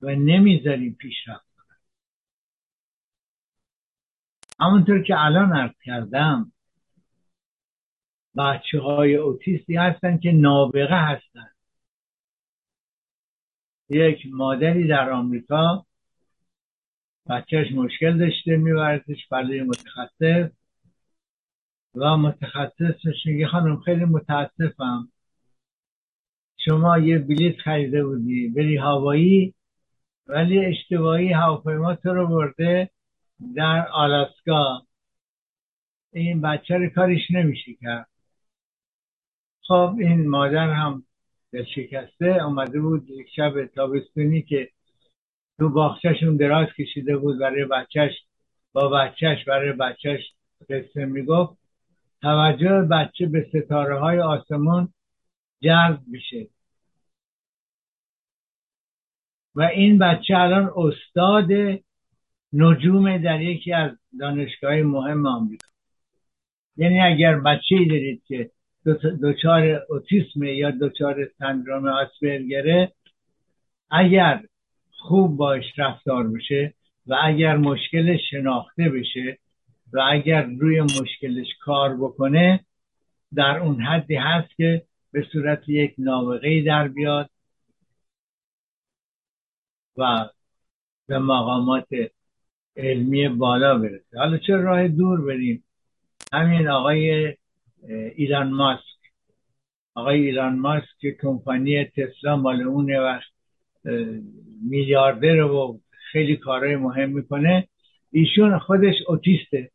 و 0.03 0.11
نمی‌ذاریم 0.11 0.97
پیشرفت 1.01 1.47
کنن. 1.57 1.77
همونطور 4.61 5.03
که 5.03 5.15
الان 5.19 5.53
عرض 5.53 5.75
کردم 5.85 6.53
بچه 8.37 8.81
های 8.81 9.15
اوتیستی 9.15 9.77
هستن 9.77 10.19
که 10.19 10.33
نابغه 10.33 10.97
هستن. 10.97 11.51
یک 13.91 14.19
مادری 14.33 14.89
در 14.89 15.11
آمریکا 15.11 15.87
بچهش 17.29 17.73
مشکل 17.73 18.19
داشته 18.19 18.57
میبردش 18.57 19.29
برای 19.31 19.63
متخصص 19.63 20.51
و 21.95 22.17
متخصصش 22.17 23.27
میگه 23.27 23.47
خانم 23.47 23.81
خیلی 23.81 24.05
متاسفم. 24.05 25.09
شما 26.65 26.99
یه 26.99 27.19
بلیط 27.19 27.57
خریده 27.57 28.05
بودی 28.05 28.49
بری 28.49 28.77
هوایی 28.77 29.55
ولی 30.27 30.67
اشتباهی 30.67 31.33
هواپیما 31.33 31.95
تو 31.95 32.15
رو 32.15 32.27
برده 32.27 32.91
در 33.57 33.89
آلاسکا. 33.89 34.83
این 36.13 36.41
بچه 36.41 36.75
رو 36.75 36.89
کارش 36.91 37.31
نمیشه 37.31 37.75
کرد. 37.81 38.09
خب 39.63 39.97
این 39.99 40.29
مادر 40.29 40.71
هم 40.71 41.05
دل 41.53 41.65
شکسته 41.65 42.45
اومده 42.45 42.81
بود 42.81 43.11
یک 43.11 43.27
شب 43.37 43.67
تابستونی 43.67 44.43
که 44.43 44.71
تو 45.59 45.69
باخچهشون 45.69 46.37
دراز 46.37 46.69
کشیده 46.79 47.17
بود 47.17 47.39
برای 47.39 47.65
بچهش 47.65 48.13
با 48.73 48.89
بچهش 48.89 49.45
برای 49.45 49.73
بچهش 49.73 50.21
قصه 50.71 51.05
می‌گفت. 51.05 51.59
توجه 52.23 52.83
بچه 52.83 53.27
به 53.27 53.47
ستاره 53.49 53.99
های 53.99 54.21
آسمان 54.21 54.95
جذب 55.63 56.01
میشه. 56.07 56.49
و 59.55 59.63
این 59.63 59.99
بچه 59.99 60.35
الان 60.37 60.73
استاد 60.77 61.81
نجوم 62.53 63.19
در 63.19 63.41
یکی 63.41 63.73
از 63.73 63.91
دانشگاه 64.21 64.83
مهم 64.83 65.27
آمریکا. 65.27 65.69
یعنی 66.77 67.01
اگر 67.01 67.41
بچه 67.41 67.85
دارید 67.89 68.23
که 68.27 68.51
دچار 69.23 69.83
اوتیسم 69.89 70.43
یا 70.43 70.71
دچار 70.71 71.29
سندروم 71.39 71.89
آسپرگره 71.89 72.93
اگر 73.91 74.43
خوب 74.91 75.37
باش 75.37 75.65
رفتار 75.79 76.29
بشه 76.29 76.75
و 77.07 77.17
اگر 77.25 77.57
مشکلش 77.57 78.21
شناخته 78.31 78.89
بشه 78.89 79.39
و 79.93 80.01
اگر 80.11 80.43
روی 80.43 80.81
مشکلش 80.81 81.47
کار 81.61 81.97
بکنه 81.97 82.61
در 83.35 83.59
اون 83.59 83.83
حدی 83.83 84.15
هست 84.15 84.57
که 84.57 84.83
به 85.13 85.27
صورت 85.33 85.69
یک 85.69 85.95
نابغه 85.99 86.63
در 86.63 86.89
بیاد. 86.89 87.31
و 89.97 90.29
به 91.07 91.19
مقامات 91.19 91.89
علمی 92.77 93.29
بالا 93.29 93.79
برسه. 93.79 94.19
حالا 94.19 94.39
چه 94.39 94.57
راه 94.57 94.89
دور 94.89 95.21
بریم؟ 95.21 95.65
همین 96.33 96.69
آقای 96.69 97.37
ایران 98.15 98.51
ماسک. 98.51 98.85
آقای 99.95 100.21
ایران 100.21 100.59
ماسک 100.59 100.89
که 101.01 101.17
کمپانی 101.23 101.85
تسلا 101.85 102.37
مال 102.37 102.63
اونه 102.63 103.01
و 103.01 103.21
میلیاردر 104.63 105.41
و 105.41 105.81
خیلی 105.91 106.37
کارهای 106.37 106.77
مهم 106.77 107.11
می‌کنه. 107.11 107.69
ایشون 108.11 108.59
خودش 108.59 108.95
اوتیسته. 109.09 109.71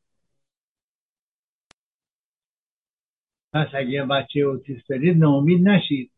پس 3.53 3.67
اگه 3.73 4.03
بچه 4.05 4.39
اوتیست 4.39 4.89
دارید 4.89 5.17
ناامید 5.17 5.67
نشید. 5.67 6.11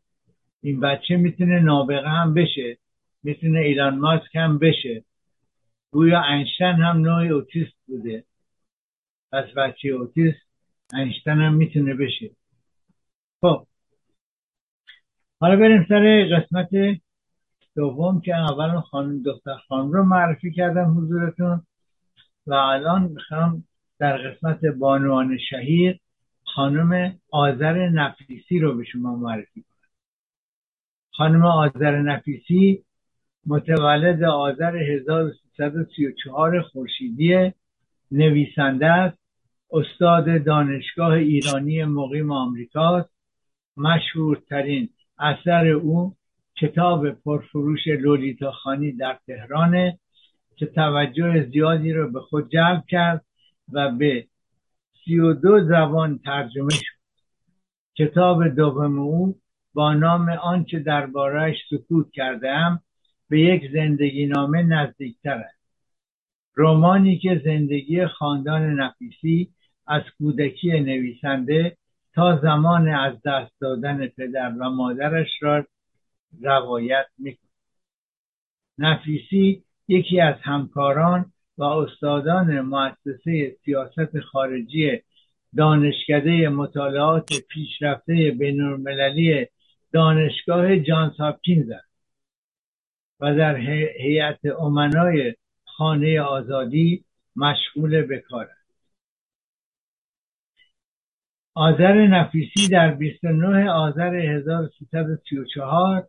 این 0.61 0.79
بچه 0.79 1.17
می‌تونه 1.17 1.59
نابغه 1.59 2.09
هم 2.09 2.33
بشه. 2.33 2.77
می‌تونه 3.23 3.59
ایران 3.59 3.99
ماسک 3.99 4.35
هم 4.35 4.57
بشه. 4.57 5.03
گویا 5.91 6.21
انشتن 6.21 6.73
هم 6.73 6.97
نوع 6.97 7.33
اوتیست 7.33 7.77
بوده. 7.87 8.23
پس 9.31 9.45
بچه 9.57 9.89
اوتیست 9.89 10.39
انشتن 10.93 11.41
هم 11.41 11.53
می‌تونه 11.53 11.93
بشه. 11.93 12.31
خب. 13.41 13.67
حالا 15.39 15.55
بریم 15.55 15.85
سر 15.89 16.25
قسمت 16.35 16.69
دوم 17.75 18.21
که 18.21 18.35
اول 18.35 18.79
خانم 18.79 19.23
دختر 19.23 19.55
خانم 19.67 19.91
رو 19.91 20.03
معرفی 20.03 20.51
کردم 20.51 20.97
حضورتون. 20.97 21.65
و 22.47 22.53
الان 22.53 23.03
می‌خوام 23.03 23.63
در 23.99 24.17
قسمت 24.17 24.65
بانوان 24.65 25.37
شهیر 25.49 25.99
خانم 26.43 27.19
آذر 27.31 27.89
نفیسی 27.89 28.59
رو 28.59 28.77
به 28.77 28.83
شما 28.83 29.15
معرفی 29.15 29.61
کنم. 29.61 29.89
خانم 31.11 31.45
آذر 31.45 32.01
نفیسی 32.01 32.83
متولد 33.45 34.23
آذر 34.23 34.77
1334 34.77 36.61
خورشیدی 36.61 37.53
نویسنده 38.11 38.85
است. 38.85 39.17
استاد 39.71 40.43
دانشگاه 40.43 41.11
ایرانی 41.11 41.83
مقیم 41.83 42.31
آمریکاست. 42.31 43.09
مشهورترین 43.77 44.89
اثر 45.19 45.67
او 45.67 46.15
کتاب 46.61 47.11
پرفروش 47.11 47.87
لولیتا 47.87 48.51
خانی 48.51 48.91
در 48.91 49.19
تهرانه 49.27 49.99
که 50.55 50.65
توجه 50.65 51.49
زیادی 51.51 51.93
رو 51.93 52.11
به 52.11 52.19
خود 52.19 52.51
جلب 52.51 52.83
کرد 52.87 53.25
و 53.73 53.91
به 53.91 54.27
سی 55.05 55.19
و 55.19 55.33
دو 55.33 55.67
زبان 55.67 56.17
ترجمه 56.17 56.73
شد. 56.73 57.01
کتاب 57.97 58.47
دوم 58.47 58.99
او 58.99 59.35
با 59.73 59.93
نام 59.93 60.29
آنچه 60.29 60.79
دربارهش 60.79 61.57
سکوت 61.69 62.11
کردهام 62.11 62.79
به 63.31 63.39
یک 63.39 63.71
زندگی 63.73 64.25
نامه 64.25 64.63
نزدیکتر 64.63 65.33
است 65.33 65.59
رومانی 66.53 67.17
که 67.17 67.41
زندگی 67.45 68.05
خاندان 68.05 68.79
نفیسی 68.79 69.49
از 69.87 70.01
کودکی 70.17 70.79
نویسنده 70.79 71.77
تا 72.13 72.39
زمان 72.41 72.87
از 72.87 73.13
دست 73.25 73.51
دادن 73.61 74.07
پدر 74.07 74.53
و 74.59 74.69
مادرش 74.69 75.29
را 75.41 75.65
روایت 76.41 77.05
می‌کند. 77.17 77.51
نفیسی 78.77 79.63
یکی 79.87 80.19
از 80.19 80.35
همکاران 80.41 81.33
و 81.57 81.63
استادان 81.63 82.61
مؤسسه 82.61 83.55
سیاست 83.65 84.19
خارجی 84.19 85.01
دانشکده 85.57 86.49
مطالعات 86.49 87.29
پیشرفته 87.49 88.35
بینالمللی 88.39 89.47
دانشگاه 89.93 90.79
جانس 90.79 91.17
هاپکینز 91.17 91.69
است. 91.71 91.90
و 93.21 93.35
در 93.35 93.55
هیئت 93.99 94.39
امنای 94.59 95.35
خانه 95.65 96.21
آزادی 96.21 97.05
مشغول 97.35 98.01
به 98.01 98.19
کار 98.19 98.45
است. 98.45 98.61
آذر 101.53 102.07
نفیسی 102.07 102.67
در 102.67 102.91
29 102.91 103.69
آذر 103.69 104.15
1334 104.15 106.07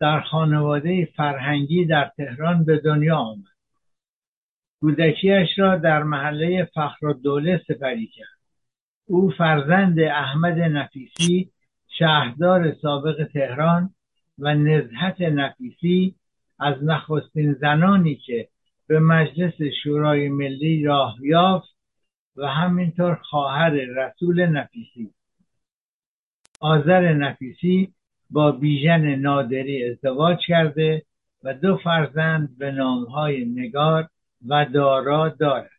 در 0.00 0.20
خانواده 0.20 1.08
فرهنگی 1.16 1.84
در 1.84 2.12
تهران 2.16 2.64
به 2.64 2.78
دنیا 2.78 3.16
آمد. 3.16 3.44
کودکیش 4.80 5.58
را 5.58 5.76
در 5.76 6.02
محله 6.02 6.64
فخر 6.64 7.12
دوله 7.12 7.62
سپری 7.68 8.06
کرد. 8.06 8.38
او 9.06 9.30
فرزند 9.30 10.00
احمد 10.00 10.58
نفیسی 10.58 11.50
شهردار 11.98 12.74
سابق 12.82 13.28
تهران 13.32 13.94
و 14.38 14.54
نزهت 14.54 15.20
نفیسی 15.20 16.14
از 16.62 16.84
نخستین 16.84 17.52
زنانی 17.52 18.14
که 18.14 18.48
به 18.86 18.98
مجلس 18.98 19.54
شورای 19.82 20.28
ملی 20.28 20.84
راه 20.84 21.16
یافت 21.22 21.76
و 22.36 22.46
همینطور 22.46 23.14
خواهر 23.14 23.70
رسول 23.70 24.46
نفیسی. 24.46 25.14
آذر 26.60 27.12
نفیسی 27.12 27.94
با 28.30 28.52
بیژن 28.52 29.14
نادری 29.14 29.90
ازدواج 29.90 30.38
کرده 30.46 31.02
و 31.42 31.54
دو 31.54 31.76
فرزند 31.76 32.58
به 32.58 32.70
نامهای 32.70 33.44
نگار 33.44 34.08
و 34.46 34.64
دارا 34.64 35.28
دارد. 35.28 35.70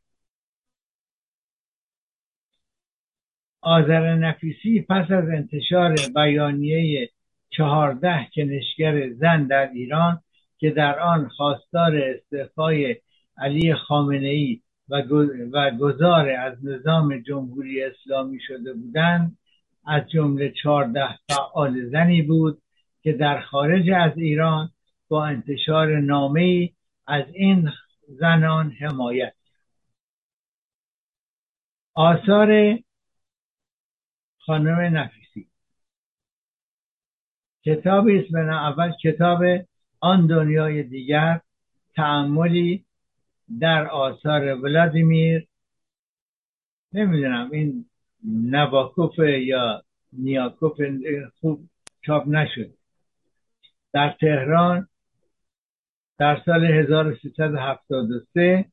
آذر 3.61 4.15
نفیسی 4.15 4.81
پس 4.89 5.11
از 5.11 5.29
انتشار 5.29 5.95
بیانیه 6.15 7.09
چهارده 7.49 8.27
کنشگر 8.36 9.09
زن 9.09 9.47
در 9.47 9.69
ایران 9.69 10.21
که 10.64 10.70
در 10.70 10.99
آن 10.99 11.30
خواستار 11.30 11.97
استعفای 11.97 12.95
علی 13.38 13.74
خامنه 13.74 14.28
ای 14.28 14.61
و 14.89 15.01
گذار 15.80 16.30
از 16.30 16.66
نظام 16.66 17.18
جمهوری 17.18 17.84
اسلامی 17.84 18.39
شده 18.47 18.74
بودند 18.74 19.38
از 19.86 20.09
جمله 20.09 20.53
چهارده 20.64 21.20
فعال 21.30 21.89
زنی 21.89 22.22
بود 22.22 22.61
که 23.01 23.14
در 23.14 23.41
خارج 23.41 23.89
از 23.89 24.18
ایران 24.18 24.70
با 25.07 25.26
انتشار 25.26 25.99
نامه 25.99 26.70
از 27.07 27.26
این 27.34 27.72
زنان 28.07 28.72
حمایت 28.72 29.34
آثار 31.93 32.80
خانم 34.39 34.97
نفیسی. 34.97 35.47
کتابی 37.66 38.20
است 38.20 38.36
اول 38.36 38.91
کتاب 39.03 39.43
آن 40.04 40.28
دنیای 40.28 40.84
دیگر 40.84 41.41
تعملی 41.95 42.86
در 43.60 43.88
آثار 43.88 44.56
ولادیمیر. 44.56 45.47
نمی‌دونم 46.93 47.49
این 47.51 47.86
نواکوف 48.24 49.20
یا 49.20 49.84
نیاکوف 50.14 50.82
خوب 51.39 51.70
چاپ 52.06 52.28
نشد. 52.28 52.74
در 53.93 54.16
تهران 54.22 54.88
در 56.18 56.41
سال 56.45 56.66
1373 56.66 58.66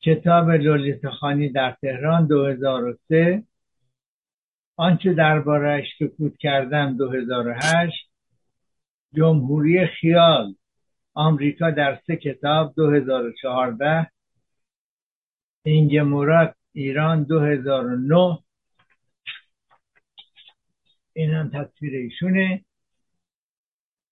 کتاب 0.00 0.50
لولیت 0.50 1.08
خانی 1.08 1.48
در 1.48 1.76
تهران 1.82 2.26
2003 2.26 3.44
آنچه 4.76 5.14
دربارهش 5.14 5.86
سکوت 5.98 6.36
کردم 6.36 6.96
2008 6.96 8.01
جمهوری 9.14 9.86
خیال 9.86 10.54
آمریکا 11.14 11.70
در 11.70 12.00
سه 12.06 12.16
کتاب 12.16 12.74
2014 12.76 14.10
اینگ 15.64 15.98
مراد 15.98 16.54
ایران 16.72 17.24
2009 17.24 18.38
این 21.12 21.30
هم 21.30 21.48
تصویر 21.48 21.96
ایشونه. 21.96 22.64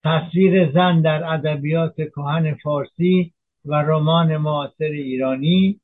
تصویر 0.03 0.71
زن 0.71 1.01
در 1.01 1.23
ادبیات 1.33 1.95
کهن 1.95 2.55
فارسی 2.55 3.33
و 3.65 3.73
رمان 3.73 4.37
معاصر 4.37 4.83
ایرانی. 4.83 5.81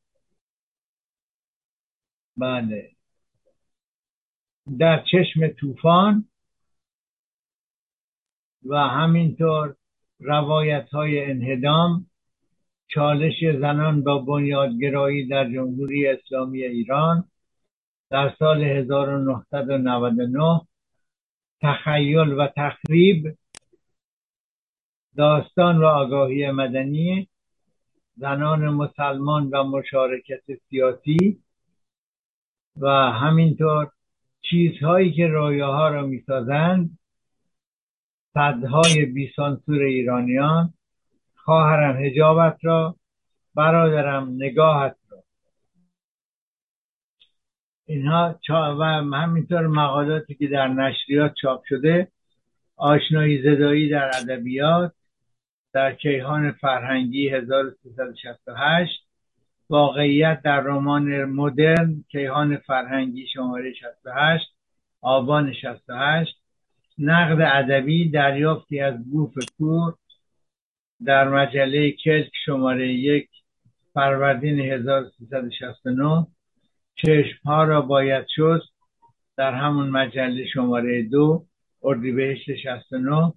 بله. 2.37 2.91
در 4.79 5.03
چشم 5.11 5.47
طوفان. 5.47 6.25
و 8.65 8.75
همینطور 8.75 9.75
روایت 10.19 10.89
های 10.89 11.31
انهدام 11.31 12.05
چالش 12.87 13.33
زنان 13.61 14.03
با 14.03 14.17
بنیادگرایی 14.19 15.27
در 15.27 15.51
جمهوری 15.51 16.07
اسلامی 16.07 16.63
ایران 16.63 17.23
در 18.09 18.35
سال 18.39 18.63
1999 18.63 20.61
تخیل 21.61 22.33
و 22.33 22.47
تخریب 22.47 23.37
داستان 25.17 25.77
و 25.77 25.85
آگاهی 25.85 26.51
مدنی 26.51 27.27
زنان 28.15 28.69
مسلمان 28.69 29.49
و 29.49 29.63
مشارکت 29.63 30.43
سیاسی 30.69 31.39
و 32.77 32.87
همینطور 33.11 33.91
چیزهایی 34.41 35.13
که 35.13 35.27
رویاها 35.27 35.89
را 35.89 36.05
می‌سازند. 36.05 36.97
صدهای 38.37 39.05
بیسانسور 39.05 39.81
ایرانیان 39.81 40.73
خواهرم 41.35 41.97
هجابت 42.05 42.57
را 42.61 42.95
برادرم 43.55 44.29
نگاهت 44.35 44.95
را. 45.09 45.23
اینها 47.85 48.39
و 48.79 48.83
همینطور 49.17 49.67
مقالاتی 49.67 50.35
که 50.35 50.47
در 50.47 50.67
نشریات 50.67 51.33
چاپ 51.41 51.63
شده 51.69 52.07
آشنایی 52.75 53.41
زدایی 53.41 53.89
در 53.89 54.11
ادبیات 54.21 54.93
در 55.73 55.95
کیهان 55.95 56.51
فرهنگی 56.51 57.29
1368 57.29 59.07
واقعیت 59.69 60.41
در 60.43 60.59
رمان 60.59 61.25
مدرن 61.25 62.03
کیهان 62.11 62.57
فرهنگی 62.57 63.27
شماره 63.27 63.73
68 63.73 64.47
آبان 65.01 65.53
68 65.53 66.46
نقد 66.99 67.41
ادبی 67.41 68.09
دریافتی 68.09 68.79
از 68.79 68.95
گوف 69.11 69.33
کور 69.57 69.93
در 71.05 71.29
مجله 71.29 71.91
کلک 71.91 72.31
شماره 72.45 72.93
یک 72.93 73.29
فروردین 73.93 74.59
1369 74.59 76.27
چشم 76.95 77.37
ها 77.45 77.63
را 77.63 77.81
باید 77.81 78.25
شست 78.35 78.73
در 79.37 79.53
همون 79.53 79.89
مجله 79.89 80.45
شماره 80.53 81.03
دو 81.03 81.45
اردیبهشت 81.83 82.55
69 82.55 83.33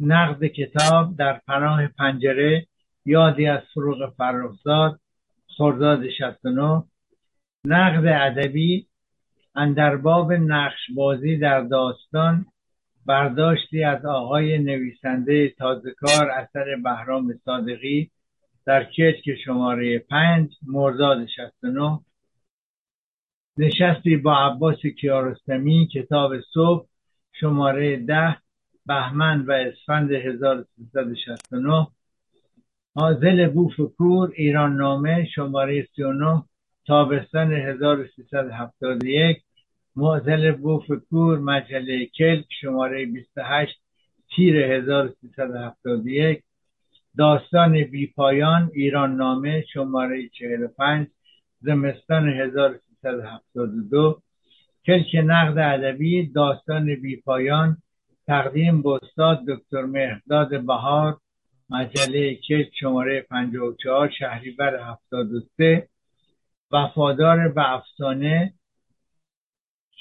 نقد 0.00 0.46
کتاب 0.46 1.16
در 1.16 1.40
پناه 1.46 1.86
پنجره 1.86 2.66
یادی 3.04 3.46
از 3.46 3.60
فروغ 3.74 4.14
فرخزاد 4.16 5.00
خرداد 5.56 6.08
69 6.08 6.82
نقد 7.64 8.06
ادبی 8.06 8.86
اندرباب 9.54 10.32
نقش 10.32 10.90
بازی 10.94 11.36
در 11.38 11.60
داستان 11.60 12.46
برداشتی 13.06 13.84
از 13.84 14.04
آقای 14.04 14.58
نویسنده 14.58 15.48
تازهکار 15.48 16.30
اثر 16.30 16.76
بهرام 16.84 17.34
صادقی 17.44 18.10
در 18.64 18.84
کچک 18.84 19.34
شماره 19.44 19.98
پنج 19.98 20.50
مرداد 20.66 21.26
69 21.26 22.00
نشستی 23.58 24.16
با 24.16 24.36
عباس 24.36 24.86
کیارستمی 25.00 25.88
کتاب 25.92 26.40
صبح 26.40 26.86
شماره 27.32 27.96
ده 27.96 28.36
بهمن 28.86 29.40
و 29.40 29.52
اسفند 29.52 30.12
1369 30.12 31.86
حاضل 32.94 33.48
بوفکور 33.48 34.32
ایران 34.34 34.76
نامه 34.76 35.24
شماره 35.34 35.88
39 35.96 36.44
تابستان 36.86 37.52
1371 37.52 39.45
معزل 39.96 40.52
بوفکور 40.52 41.38
مجله 41.38 42.06
کلک 42.06 42.46
شماره 42.60 43.06
28 43.06 43.80
تیر 44.30 44.56
1371 44.56 46.42
داستان 47.18 47.84
بی 47.84 48.06
پایان 48.06 48.70
ایران 48.74 49.16
نامه 49.16 49.64
شماره 49.72 50.28
45 50.28 51.06
زمستان 51.60 52.28
1372 52.28 54.22
کلک 54.86 55.14
نقد 55.14 55.58
ادبی 55.58 56.26
داستان 56.26 56.94
بی 56.94 57.16
پایان 57.16 57.76
تقدیم 58.26 58.82
به 58.82 58.90
استاد 59.02 59.44
دکتر 59.48 59.82
مهرداد 59.82 60.66
بهار 60.66 61.16
مجله 61.70 62.34
کلک 62.34 62.70
شماره 62.80 63.20
54 63.20 64.10
شهریور 64.18 64.80
73 64.80 65.88
وفادار 66.72 67.48
به 67.48 67.72
افسانه 67.74 68.52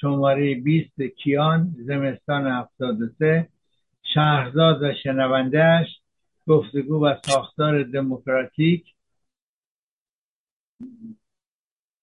شماره 0.02 0.56
20 0.56 1.02
کیان 1.02 1.76
زمستان 1.78 2.48
73 2.48 3.50
شهرزاد 4.14 4.84
و 4.84 4.94
شنوندهش 5.04 5.88
گفتگو 6.48 7.06
و 7.06 7.16
ساختار 7.26 7.84
دموکراتیک. 7.84 8.86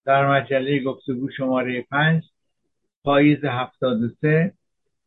در 0.05 0.31
مجله 0.31 0.83
گفتگو 0.83 1.31
شماره 1.31 1.83
5 1.83 2.25
پاییز 3.05 3.45
73 3.45 4.53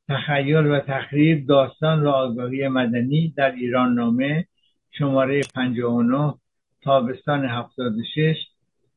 تخیل 0.07 0.55
و 0.55 0.79
تخریب 0.79 1.47
داستان 1.47 2.03
و 2.03 2.09
آگاهی 2.09 2.67
مدنی 2.67 3.33
در 3.37 3.51
ایران 3.51 3.93
نامه 3.93 4.47
شماره 4.91 5.41
59 5.55 6.33
تابستان 6.81 7.45
76 7.45 8.35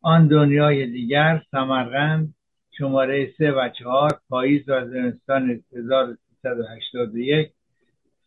آن 0.01 0.29
دنیای 0.29 0.87
دیگر 0.87 1.43
سمرقند 1.51 2.35
شماره 2.79 3.33
3 3.39 3.53
و 3.53 3.69
4 3.69 4.21
پاییز 4.29 4.69
و 4.69 4.87
زمستان 4.87 5.65
1381 5.73 7.53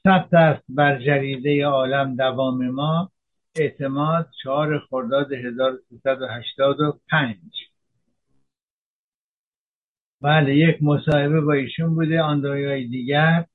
ثبت 0.03 0.33
است 0.33 0.63
بر 0.69 0.99
جریده 0.99 1.65
عالم 1.65 2.15
دوام 2.15 2.69
ما 2.69 3.11
اعتماد 3.55 4.29
4 4.43 4.79
خرداد 4.79 5.33
1385 5.33 7.37
بله 10.21 10.55
یک 10.55 10.83
مصاحبه 10.83 11.41
با 11.41 11.53
ایشون 11.53 11.95
بوده 11.95 12.21
آن 12.21 12.41
دیگر. 12.89 13.45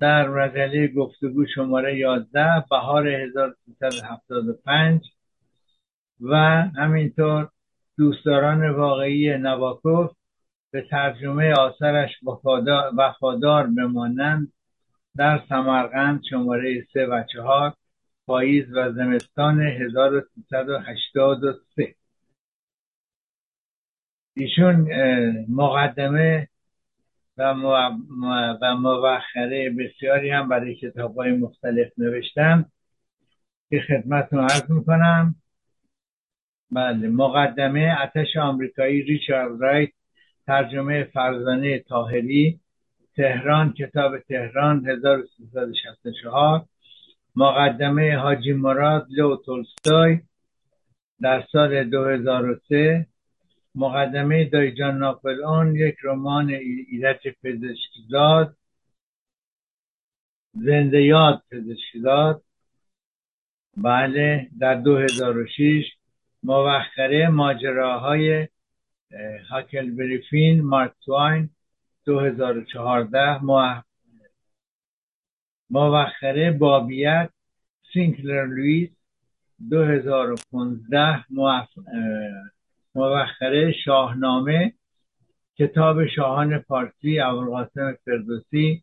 در 0.00 0.28
مجله 0.28 0.88
گفتگو 0.88 1.46
شماره 1.54 1.98
11 1.98 2.64
بهار 2.70 3.08
1375 3.08 5.00
و 6.20 6.36
همینطور 6.76 7.48
دوستداران 7.98 8.70
واقعی 8.70 9.38
نواکوف 9.38 10.10
به 10.70 10.82
ترجمه 10.90 11.52
آثرش 11.52 12.10
وفادار 12.96 13.66
بمانند 13.66 14.52
در 15.16 15.42
سمرقند 15.48 16.22
شماره 16.30 16.86
3 16.92 17.06
و 17.06 17.24
4 17.32 17.74
پاییز 18.26 18.64
و 18.72 18.92
زمستان 18.92 19.60
1383 19.60 21.94
ایشون 24.36 24.88
مقدمه 25.48 26.48
و 27.38 27.54
موخره 28.74 29.70
بسیاری 29.70 30.30
هم 30.30 30.48
برای 30.48 30.74
کتاب 30.74 31.16
های 31.16 31.32
مختلف 31.32 31.92
نوشتم 31.98 32.70
که 33.70 33.80
خدمتتون 33.88 34.40
عرض 34.40 34.70
می‌کنم. 34.70 35.34
بله 36.70 37.08
مقدمه 37.08 37.96
اتش 38.02 38.36
آمریکایی 38.36 39.02
ریچارد 39.02 39.60
رایت 39.60 39.90
ترجمه 40.46 41.04
فرزانه 41.04 41.78
تاهری 41.78 42.60
تهران 43.16 43.72
کتاب 43.72 44.18
تهران 44.18 44.86
1364 44.86 46.64
مقدمه 47.36 48.16
حاجی 48.16 48.52
مراد 48.52 49.06
لو 49.10 49.36
تولستوی 49.36 50.20
در 51.20 51.44
سال 51.52 51.84
2003 51.84 53.06
مقدمه 53.74 54.44
دایجان 54.44 54.98
ناپل 54.98 55.44
اون 55.44 55.76
یک 55.76 55.96
رمان 56.02 56.50
ایرج 56.50 57.28
پزشکزاد 57.44 58.56
زنده 60.56 61.02
یاد 61.02 61.42
پزشکزاد. 61.50 62.42
بله 63.76 64.50
در 64.60 64.74
2006 64.74 65.95
موخره 66.46 67.28
ماجراهای 67.28 68.48
هاکل 69.50 69.90
بریفین 69.90 70.60
مارک 70.64 70.92
توین 71.04 71.50
2014 72.04 73.38
موخره 75.70 76.50
بابیت 76.50 77.30
سینکلر 77.92 78.46
لویس 78.46 78.90
2015 79.70 81.24
موخره 82.94 83.72
شاهنامه 83.84 84.72
کتاب 85.58 86.06
شاهان 86.06 86.58
پارسی 86.58 87.20
ابوالقاسم 87.20 87.96
فردوسی 88.04 88.82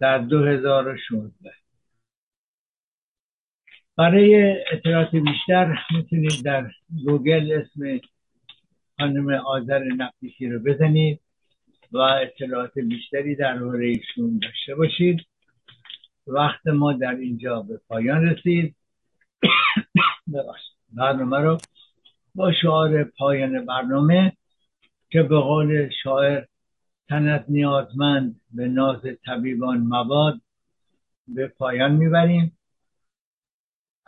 در 0.00 0.18
2016 0.18 1.59
برای 4.00 4.56
اطلاعات 4.72 5.10
بیشتر 5.10 5.78
می‌تونید 5.90 6.44
در 6.44 6.70
گوگل 7.04 7.52
اسم 7.52 8.00
خانم 8.98 9.30
آذر 9.30 9.84
نفیسی 9.84 10.48
رو 10.48 10.58
بزنید 10.58 11.20
و 11.92 11.98
اطلاعات 11.98 12.78
بیشتری 12.78 13.36
در 13.36 13.62
ایشون 13.62 14.40
داشته 14.42 14.74
باشید. 14.74 15.20
وقت 16.26 16.66
ما 16.66 16.92
در 16.92 17.14
اینجا 17.14 17.62
به 17.62 17.80
پایان 17.88 18.26
رسید. 18.26 18.76
برنامه 20.92 21.38
رو 21.38 21.58
با 22.34 22.52
شعار 22.52 23.04
پایان 23.04 23.66
برنامه 23.66 24.32
که 25.10 25.22
به 25.22 25.38
قول 25.38 25.90
شاعر 26.02 26.44
تنت 27.08 27.44
نیازمند 27.48 28.40
به 28.50 28.68
ناز 28.68 29.00
طبیبان 29.26 29.78
مباد 29.78 30.40
به 31.28 31.46
پایان 31.48 31.92
می‌بریم. 31.92 32.59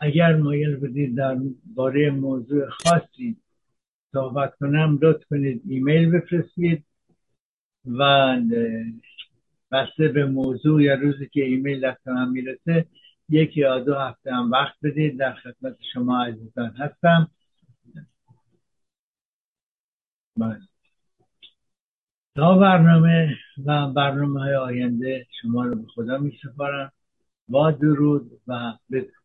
اگر 0.03 0.37
مایل 0.37 0.77
بودید 0.77 1.17
در 1.17 1.39
باره 1.75 2.11
موضوع 2.11 2.69
خاصی 2.69 3.37
صحبت 4.13 4.57
کنم 4.57 4.99
لطف 5.03 5.25
کنید 5.31 5.63
ایمیل 5.69 6.11
بفرستید 6.11 6.85
و 7.87 8.37
بسته 9.73 10.09
به 10.09 10.27
موضوع 10.27 10.83
یا 10.83 10.95
روزی 10.95 11.29
که 11.29 11.45
ایمیل 11.45 11.81
دست 11.81 12.09
من 12.09 12.29
می‌رسه 12.29 12.87
یکی 13.29 13.61
یا 13.61 13.79
دو 13.79 13.95
هفته 13.95 14.33
هم 14.35 14.51
وقت 14.51 14.75
بدید. 14.83 15.19
در 15.19 15.35
خدمت 15.35 15.77
شما 15.95 16.25
عزیزان 16.25 16.71
هستم. 16.77 17.31
بله. 20.37 20.61
تا 22.35 22.59
برنامه 22.59 23.37
و 23.67 23.87
برنامه 23.91 24.41
های 24.41 24.55
آینده 24.55 25.27
شما 25.43 25.65
رو 25.65 25.75
به 25.75 25.89
خدا 25.89 26.19
می 26.19 26.39
سپارم 26.43 26.93
با 27.49 27.71
درود 27.71 28.41
و 28.47 28.73
بدرود. 28.91 29.22